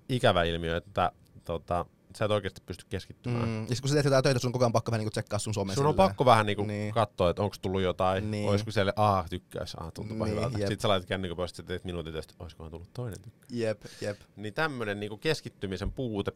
[0.10, 1.12] ikävä ilmiö, että
[1.46, 1.86] tota,
[2.18, 3.50] sä et oikeasti pysty keskittymään.
[3.50, 3.62] Mm.
[3.62, 5.40] Ja sit kun sä teet jotain töitä, sun on koko ajan pakko vähän niin tsekkaa
[5.40, 6.08] sun some Sun on silleen.
[6.10, 6.94] pakko vähän niinku Niin.
[6.94, 8.50] katsoa, että onko tullut jotain, Niin.
[8.50, 10.58] olisiko siellä, aah tykkäys, aah tuntuupa Niin, hyvältä.
[10.60, 10.68] jep.
[10.68, 13.52] Sitten sä laitat kännykän pois, sitten teet minuutin tästä, olisikohan tullut toinen tykkäys.
[13.52, 14.20] Jep, jep.
[14.36, 16.32] Niin tämmönen niinku keskittymisen puute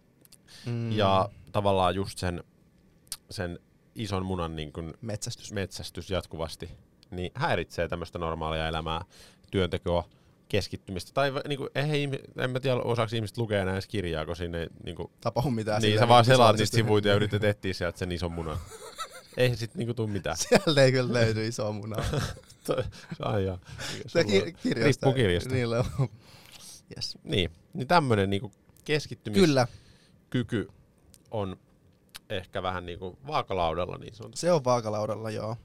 [0.65, 0.91] mm.
[0.91, 2.43] ja tavallaan just sen,
[3.29, 3.59] sen
[3.95, 5.51] ison munan niinku Metsästys.
[5.51, 6.69] metsästys jatkuvasti,
[7.11, 9.05] niin häiritsee tämmöistä normaalia elämää,
[9.51, 10.03] työntekoa,
[10.49, 11.11] keskittymistä.
[11.13, 14.35] Tai va- niinku, ei, ihmi- en mä tiedä, osaako ihmiset lukea enää edes kirjaa, kun
[14.35, 15.81] siinä ei, niinku, Tapahdu mitään.
[15.81, 18.57] niin sä vaan selaat niistä sivuita ja yrität etsiä sieltä sen ison munan.
[19.37, 20.37] ei sit niinku tuu mitään.
[20.37, 22.05] Sieltä ei kyllä löydy iso munaa.
[23.19, 23.59] Ai jaa.
[24.07, 24.25] Se on?
[24.25, 24.83] ki- kirjasta.
[24.85, 25.53] Riippuu kirjasta.
[25.53, 26.09] Niillä on.
[26.95, 27.17] Yes.
[27.23, 28.51] Niin, niin tämmönen niinku
[28.85, 29.47] keskittymiskyky
[30.31, 30.73] Kyllä,
[31.31, 31.57] on
[32.29, 34.41] ehkä vähän niinku vaakalaudalla niin sanotusti.
[34.41, 35.57] se on vaakalaudalla, joo.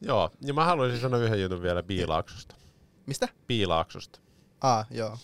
[0.00, 2.54] Joo, ja mä haluaisin sanoa yhden jutun vielä piilaaksosta.
[3.06, 3.28] Mistä?
[3.46, 4.20] Piilaaksosta.
[4.60, 5.18] Ah, joo.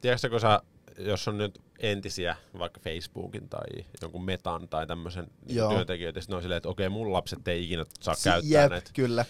[0.00, 0.60] Tiedätkö, kun sä,
[0.98, 5.74] jos on nyt entisiä, vaikka Facebookin tai jonkun metan tai tämmöisen Joo.
[5.74, 8.90] työntekijöitä, sitten on silleen, että okei, mun lapset ei ikinä saa Si- käyttää Jep, näitä.
[8.94, 9.24] kyllä.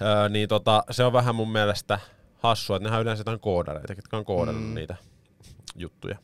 [0.00, 1.98] Öö, niin tota, se on vähän mun mielestä
[2.34, 4.74] hassua, että nehän on yleensä jotain koodareita, ketkä on koodannut mm.
[4.74, 4.96] niitä
[5.76, 6.18] juttuja.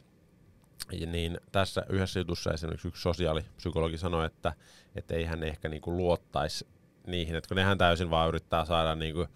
[0.93, 4.53] Ja niin tässä yhdessä jutussa esimerkiksi yksi sosiaalipsykologi sanoi, että,
[4.97, 6.67] että ei hän ehkä niinku luottaisi
[7.07, 9.27] niihin, että kun nehän täysin vaan yrittää saada niinku,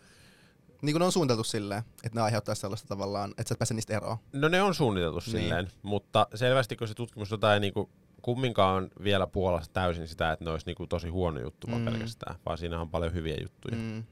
[0.82, 3.74] Niin kuin ne on suunniteltu silleen, että ne aiheuttaa sellaista tavallaan, että sä et pääse
[3.74, 4.16] niistä eroon.
[4.32, 5.32] no ne on suunniteltu Niin.
[5.32, 5.42] niin.
[5.44, 7.90] silleen, mutta selvästi kun se tutkimus tota ei niinku
[8.22, 11.84] kumminkaan vielä Puolassa täysin sitä, että ne olisi niinku tosi huono juttu vaan Mm.
[11.84, 13.76] pelkästään, vaan siinä on paljon hyviä juttuja.
[13.76, 14.04] Mm.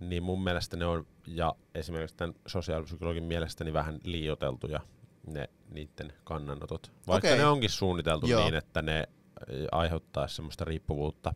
[0.00, 4.80] niin mun mielestä ne on, ja esimerkiksi tämän sosiaalipsykologin mielestäni vähän liioteltuja
[5.26, 6.92] ne niiden kannanotot.
[7.06, 7.38] Vaikka Okei.
[7.38, 8.42] ne onkin suunniteltu Joo.
[8.42, 9.08] niin, että ne
[9.72, 11.34] aiheuttaa semmoista riippuvuutta,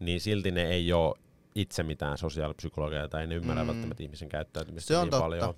[0.00, 1.14] niin silti ne ei ole
[1.54, 3.68] itse mitään sosiaalipsykologia tai ne ymmärrä Mm.
[3.68, 5.22] välttämättä ihmisen käyttäytymistä Se on niin totta.
[5.22, 5.54] paljon.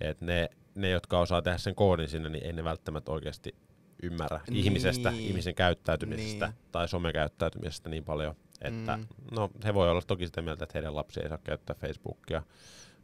[0.00, 3.54] Et ne, ne, jotka osaa tehdä sen koodin sinne, niin ei ne välttämättä oikeasti
[4.02, 4.64] ymmärrä Niin.
[4.64, 6.56] ihmisestä, ihmisen käyttäytymisestä Niin.
[6.72, 9.06] tai somekäyttäytymisestä niin paljon, että Mm.
[9.30, 12.42] no he voi olla toki sitä mieltä, että heidän lapsi ei saa käyttää Facebookia,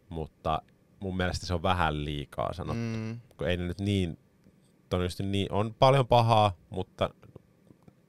[0.08, 0.62] mutta
[1.00, 2.98] mun mielestä se on vähän liikaa sanottu, mm.
[2.98, 3.20] Mm.
[3.36, 4.18] kun ei ne nyt niin,
[4.88, 7.10] todennäköisesti niin, on paljon pahaa, mutta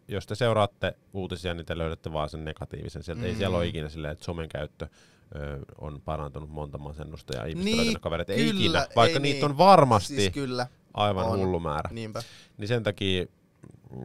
[0.09, 3.21] jos te seuraatte uutisia, niin te löydätte vaan sen negatiivisen sieltä.
[3.21, 3.27] Mm.
[3.27, 3.57] Ei siellä Mm.
[3.57, 4.87] ole ikinä silleen, että somen käyttö
[5.35, 8.33] ö, on parantunut monta masennusta ja ihmiset Niin, löytänyt kavereita.
[8.33, 9.45] Ei kyllä, ikinä, vaikka ei niitä niin.
[9.51, 11.39] on varmasti Siis kyllä, aivan on.
[11.39, 11.89] hullu määrä.
[11.93, 12.21] niinpä.
[12.57, 13.25] Niin sen takia,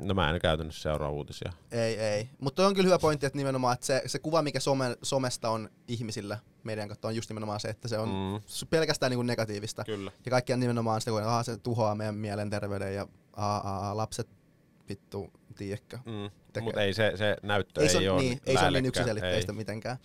[0.05, 1.52] no mä en käytännössä seuraa uutisia.
[1.70, 2.28] Ei, ei.
[2.40, 5.68] Mutta on kyllä hyvä pointti, että nimenomaan että se, se kuva, mikä some, somesta on
[5.88, 8.66] ihmisillä meidän kautta, on just nimenomaan se, että se on Mm.
[8.70, 9.84] pelkästään niin kuin negatiivista.
[9.84, 10.12] Kyllä.
[10.24, 14.28] Ja kaikkiaan nimenomaan sitä, kun aha, se tuhoaa meidän mielenterveyden ja aa, aa, lapset
[14.88, 15.98] vittu, tiedätkö.
[16.05, 16.30] Mm.
[16.61, 18.86] Mutta ei se, se näyttö Ei ei, se, ei ole niin, ei se ole niin
[18.86, 19.57] yksiselitteistä Ei.
[19.57, 19.96] mitenkään.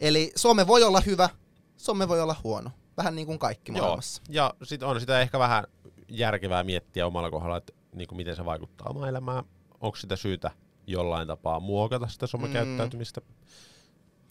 [0.00, 1.28] Eli some voi olla hyvä,
[1.76, 2.70] some voi olla huono.
[2.96, 4.22] Vähän niin kuin kaikki Joo, maailmassa.
[4.28, 5.64] ja sit on sitä ehkä vähän
[6.08, 9.44] järkevää miettiä omalla kohdalla, että niinku miten se vaikuttaa omaan elämään.
[9.80, 10.50] Onko sitä syytä
[10.86, 13.20] jollain tapaa muokata sitä somekäyttäytymistä?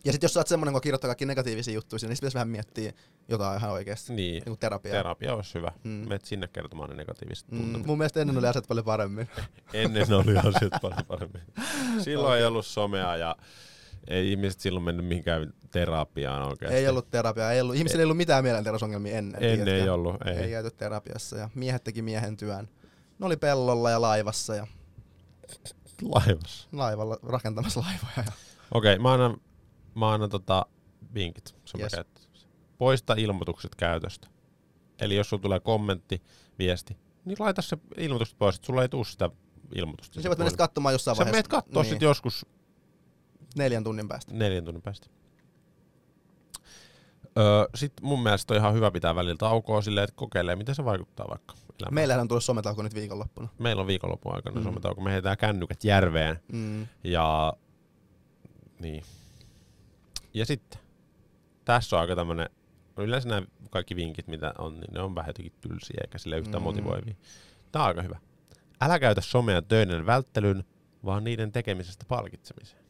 [0.05, 2.93] Ja sitten jos sä oot semmonen, kun kirjoittaa kaikki negatiivisia juttuja, niin pitäisi vähän miettiä
[3.27, 4.13] jotain ihan oikeasti.
[4.13, 4.95] Niin, Niin kuin terapiaa.
[4.95, 5.71] terapia olisi hyvä.
[5.83, 5.89] Mm.
[5.91, 7.85] Menet sinne kertomaan ne negatiiviset Mm, tunteet.
[7.85, 9.29] mun mielestä ennen oli asiat paljon paremmin.
[9.73, 11.41] Ennen oli asiat paljon paremmin.
[12.01, 13.35] Silloin ei ollut somea ja
[14.07, 16.77] ei ihmiset silloin mennyt mihinkään terapiaan oikeasti.
[16.77, 19.43] Ei ollut terapiaa, ei ollut, ihmisillä ei ollut mitään mielenterveysongelmia ennen.
[19.43, 19.83] Ennen tiedätkö?
[19.83, 20.33] ei ollut, ei.
[20.37, 22.69] ei käyty terapiassa ja miehet teki miehen työn.
[23.19, 24.67] Ne oli pellolla ja laivassa ja
[26.01, 26.67] Laivassa.
[26.71, 28.13] laivalla rakentamassa laivoja.
[28.17, 28.23] Ja
[28.71, 29.37] Okei, okay, mä annan,
[29.99, 30.65] mä annan tota
[31.13, 32.47] vinkit somekäyttäjäksi.
[32.77, 34.27] Poista ilmoitukset käytöstä.
[34.99, 36.21] Eli jos sulla tulee kommentti,
[36.59, 39.29] viesti, niin laita se ilmoitus pois, että sulla ei tule sitä
[39.75, 40.15] ilmoitusta.
[40.17, 41.35] Niin sä voit mennä katsomaan jossain Sä vaiheessa.
[41.35, 42.45] menet kattoo niin, sit joskus
[43.55, 44.33] neljän tunnin päästä.
[44.33, 45.07] neljän tunnin päästä.
[47.37, 50.85] Öö, Sitten mun mielestä on ihan hyvä pitää välillä taukoa silleen, että kokeilee, miten se
[50.85, 51.93] vaikuttaa vaikka elämään.
[51.93, 53.47] Meillähän on tullut sometauko nyt viikonloppuna.
[53.59, 54.59] Meillä on viikonlopun aikana Mm.
[54.61, 54.63] mm.
[54.63, 55.01] sometauko.
[55.01, 56.87] Me heitetään kännykät järveen Mm.
[57.03, 57.53] ja
[58.79, 59.03] niin.
[60.33, 60.81] Ja sitten
[61.65, 62.49] tässä on aika tämmönen,
[62.95, 66.37] no yleensä nämä kaikki vinkit, mitä on, niin ne on vähän jotenkin tylsiä eikä sille
[66.37, 66.63] yhtään Mm.
[66.63, 67.15] motivoivia.
[67.71, 68.19] Tää on aika hyvä.
[68.81, 70.63] Älä käytä somea töiden välttelyyn,
[71.05, 72.83] vaan niiden tekemisestä palkitsemiseen.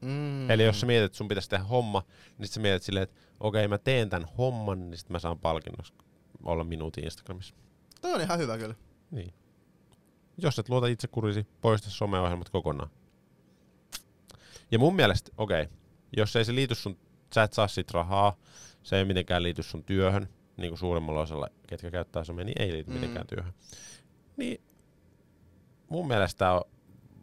[0.00, 0.50] Mm.
[0.50, 2.02] Eli jos sä mietit, että sun pitäisi tehdä homma,
[2.38, 5.38] niin sit sä mietit silleen, että okei mä teen tämän homman, niin sit mä saan
[5.38, 5.92] palkinnoksi
[6.44, 7.54] olla minuutin Instagramissa.
[8.00, 8.74] Toi on ihan hyvä kyllä.
[9.10, 9.34] Niin.
[10.38, 12.90] Jos et luota itsekurisi, poista someohjelmat kokonaan.
[14.70, 15.76] Ja mun mielestä, okei, okay,
[16.16, 16.98] jos ei se liity sun,
[17.34, 18.36] sä et saa sit rahaa,
[18.82, 22.72] se ei mitenkään liity sun työhön, niin kuin suurimmalla osalla, ketkä käyttää somea, niin ei
[22.72, 22.94] liity Mm.
[22.94, 23.52] mitenkään työhön.
[24.36, 24.60] Niin
[25.88, 26.60] mun mielestä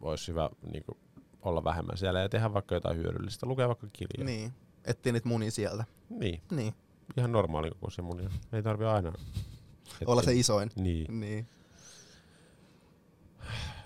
[0.00, 0.98] olisi hyvä niin kuin,
[1.42, 4.24] olla vähemmän siellä ja tehdä vaikka jotain hyödyllistä, lukea vaikka kirjaa.
[4.26, 4.52] Niin.
[4.84, 5.84] Etsii niitä munia sieltä.
[6.10, 6.42] niin.
[6.50, 6.74] Niin.
[7.16, 8.30] Ihan normaali kokoisia munia.
[8.52, 9.12] Ei tarvi aina.
[10.06, 10.70] Olla se isoin.
[10.76, 11.20] Niin.
[11.20, 11.48] Niin.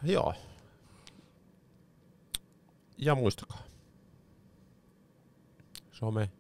[0.03, 0.35] Joo.
[2.99, 3.63] Ja muistakaa.
[5.99, 6.31] Some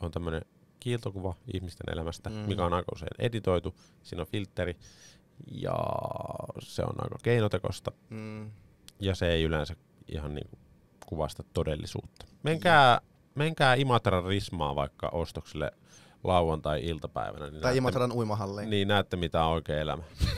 [0.00, 0.42] on tämmönen
[0.80, 2.36] kiiltokuva ihmisten elämästä, Mm.
[2.36, 3.74] mikä on aika usein editoitu.
[4.02, 4.76] Siinä on filtteri
[5.50, 5.74] ja
[6.60, 8.50] se on aika keinotekosta Mm.
[9.00, 9.76] ja se ei yleensä
[10.08, 10.58] ihan niinku
[11.06, 12.26] kuvasta todellisuutta.
[12.42, 13.00] Menkää,
[13.34, 15.72] menkää Imatran Rismaa vaikka ostoksille
[16.24, 17.50] lauantai-iltapäivänä.
[17.50, 18.70] Niin Tai näette- Imatran uimahalliin.
[18.70, 20.02] niin näette, mitä on oikea elämä.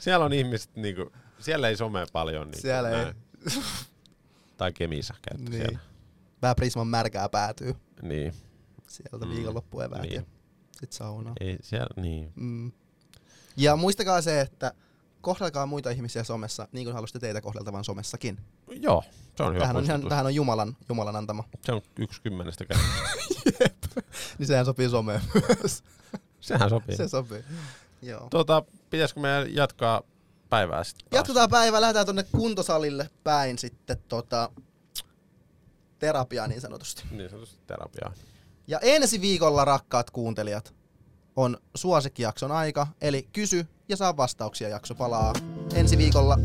[0.00, 2.42] siellä on ihmiset, niinku, siellä ei some paljon.
[2.46, 3.06] Niinku, Siellä ei.
[4.60, 5.62] Tai Kemisa käyttö Niin.
[5.62, 5.78] siellä.
[6.42, 8.34] Vähän Prisman märkää päätyy Niin.
[8.88, 9.30] sieltä Mm.
[9.32, 10.14] viikonloppueväät Niin.
[10.14, 10.22] ja
[10.80, 11.34] sit saunaa.
[11.40, 12.32] Ei siellä, niin.
[12.36, 12.72] Mm.
[13.56, 14.72] Ja muistakaa se, että
[15.20, 18.38] kohdelkaa muita ihmisiä somessa niin kuin haluaisitte teitä kohdeltavan somessakin.
[18.70, 19.04] Joo,
[19.36, 21.44] se on hyvä Tähän on, ihan, tähän on Jumalan, Jumalan antama.
[21.64, 23.70] Se on yksi kymmenestä kädestä.
[24.38, 25.82] Niin sehän sopii someen myös.
[26.40, 26.96] Sehän sopii.
[26.96, 27.44] Se sopii.
[28.02, 28.26] Joo.
[28.30, 30.02] Tuota, pitäisikö meidän jatkaa
[30.50, 31.18] päivää sitten taas?
[31.18, 34.50] Jatketaan päivä, lähdetään tonne kuntosalille päin sitten tota,
[35.98, 37.02] terapiaa niin sanotusti.
[37.10, 38.12] Niin sanotusti terapiaa.
[38.66, 40.74] Ja ensi viikolla, rakkaat kuuntelijat,
[41.36, 45.32] on suosikkijakson aika, eli kysy ja saa vastauksia jakso palaa
[45.74, 46.38] ensi viikolla.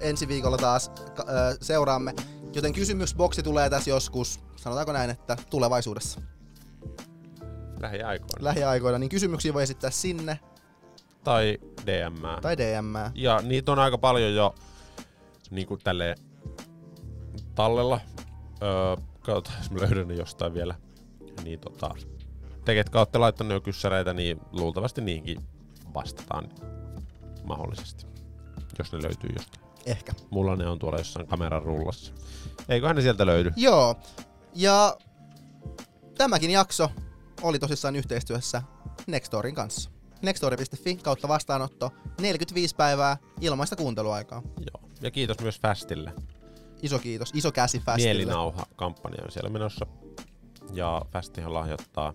[0.00, 1.22] Ensi viikolla taas ö,
[1.60, 2.14] seuraamme,
[2.54, 6.20] joten kysymysboksi tulee tässä joskus, sanotaanko näin, että tulevaisuudessa,
[7.80, 8.44] Lähiaikoina.
[8.44, 10.40] lähiaikoina, niin kysymyksiä voi esittää sinne
[11.26, 12.40] tai DM.
[12.42, 12.94] tai DM.
[13.14, 14.54] Ja niitä on aika paljon jo
[15.50, 16.16] niin kuin tälleen
[17.54, 18.00] tallella.
[18.62, 20.74] Öö, katsotaan, jos mä löydän ne jostain vielä.
[21.44, 21.94] Niin tota,
[22.64, 25.40] te, ketkä olette laittaneet jo kyssäreitä, niin luultavasti niihinkin
[25.94, 26.48] vastataan
[27.44, 28.06] mahdollisesti.
[28.78, 29.66] Jos ne löytyy jostain.
[29.86, 30.12] Ehkä.
[30.30, 32.12] Mulla ne on tuolla jossain kameran rullassa.
[32.68, 33.52] Eiköhän ne sieltä löydy.
[33.56, 33.94] Joo.
[34.54, 34.96] Ja
[36.18, 36.90] tämäkin jakso
[37.42, 38.62] oli tosissaan yhteistyössä
[39.06, 39.95] Nextorin kanssa.
[40.22, 41.90] Nextori.fi kautta vastaanotto
[42.20, 44.42] 45 päivää ilmaista kuunteluaikaa.
[44.58, 44.90] Joo.
[45.00, 46.12] Ja kiitos myös Fastille.
[46.82, 48.08] Iso kiitos, iso käsi Fastille.
[48.14, 49.86] Mielinauha-kampanja on siellä menossa.
[50.72, 52.14] Ja Fastihan lahjoittaa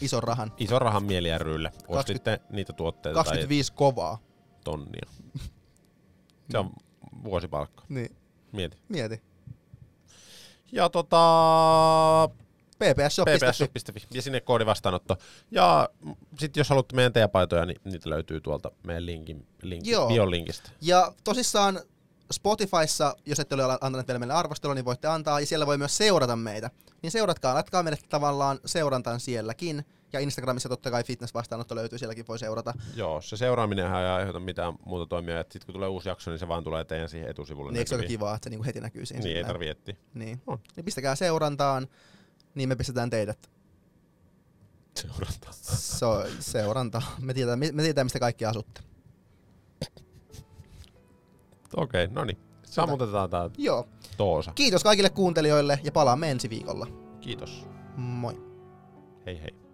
[0.00, 0.52] Ison rahan.
[0.58, 1.70] ison rahan mieli rylle.
[1.88, 4.16] Ostitte niitä tuotteita 25 kovaa.
[4.16, 4.26] tai
[4.64, 5.10] tonnia.
[6.50, 6.70] Se on
[7.24, 7.84] vuosipalkka.
[7.88, 8.16] Niin,
[8.52, 8.76] Mieti.
[8.88, 9.22] mieti.
[10.72, 11.16] Ja tota...
[12.78, 14.06] ppsshop.fi.
[14.14, 15.16] ja sinne koodi vastaanotto.
[15.50, 15.88] Ja
[16.38, 20.08] sitten jos haluatte meidän teepaitoja, niin niitä löytyy tuolta meidän linkin, linkin Joo.
[20.08, 20.70] biolinkistä.
[20.80, 21.80] Ja tosissaan
[22.32, 25.96] Spotifyssa, jos ette ole antaneet vielä meille arvostelua, niin voitte antaa, ja siellä voi myös
[25.96, 26.70] seurata meitä.
[27.02, 29.84] Niin seuratkaa, laittakaa meille tavallaan seurantaan sielläkin.
[30.12, 32.74] Ja Instagramissa totta kai fitness-vastaanotto löytyy, sielläkin voi seurata.
[32.96, 35.42] Joo, se seuraaminen ei aiheuta mitään muuta toimia.
[35.42, 37.72] Sitten kun tulee uusi jakso, niin se vaan tulee teidän siihen etusivulle.
[37.72, 38.18] Niin eikö se ole näkyviin.
[38.18, 39.18] kivaa, että se niinku heti näkyy siinä?
[39.18, 39.46] Niin, ei silleen?
[39.46, 39.96] tarvi etsiä.
[40.14, 40.42] Niin.
[40.46, 40.58] On.
[40.76, 41.86] niin pistäkää seurantaan,
[42.56, 43.50] niin me pistetään teidät
[44.94, 45.54] Seurataan.
[45.54, 47.04] so, seurantaan.
[47.20, 48.80] Me tiedetään, me tiedetään, mistä kaikki asutte.
[51.76, 52.38] Okei, okay, no niin.
[52.64, 53.88] Sammutetaan tää Joo.
[54.16, 54.52] Toosa.
[54.54, 56.86] Kiitos kaikille kuuntelijoille ja palaamme ensi viikolla.
[57.20, 57.66] Kiitos.
[57.96, 58.40] Moi.
[59.26, 59.65] Hei hei.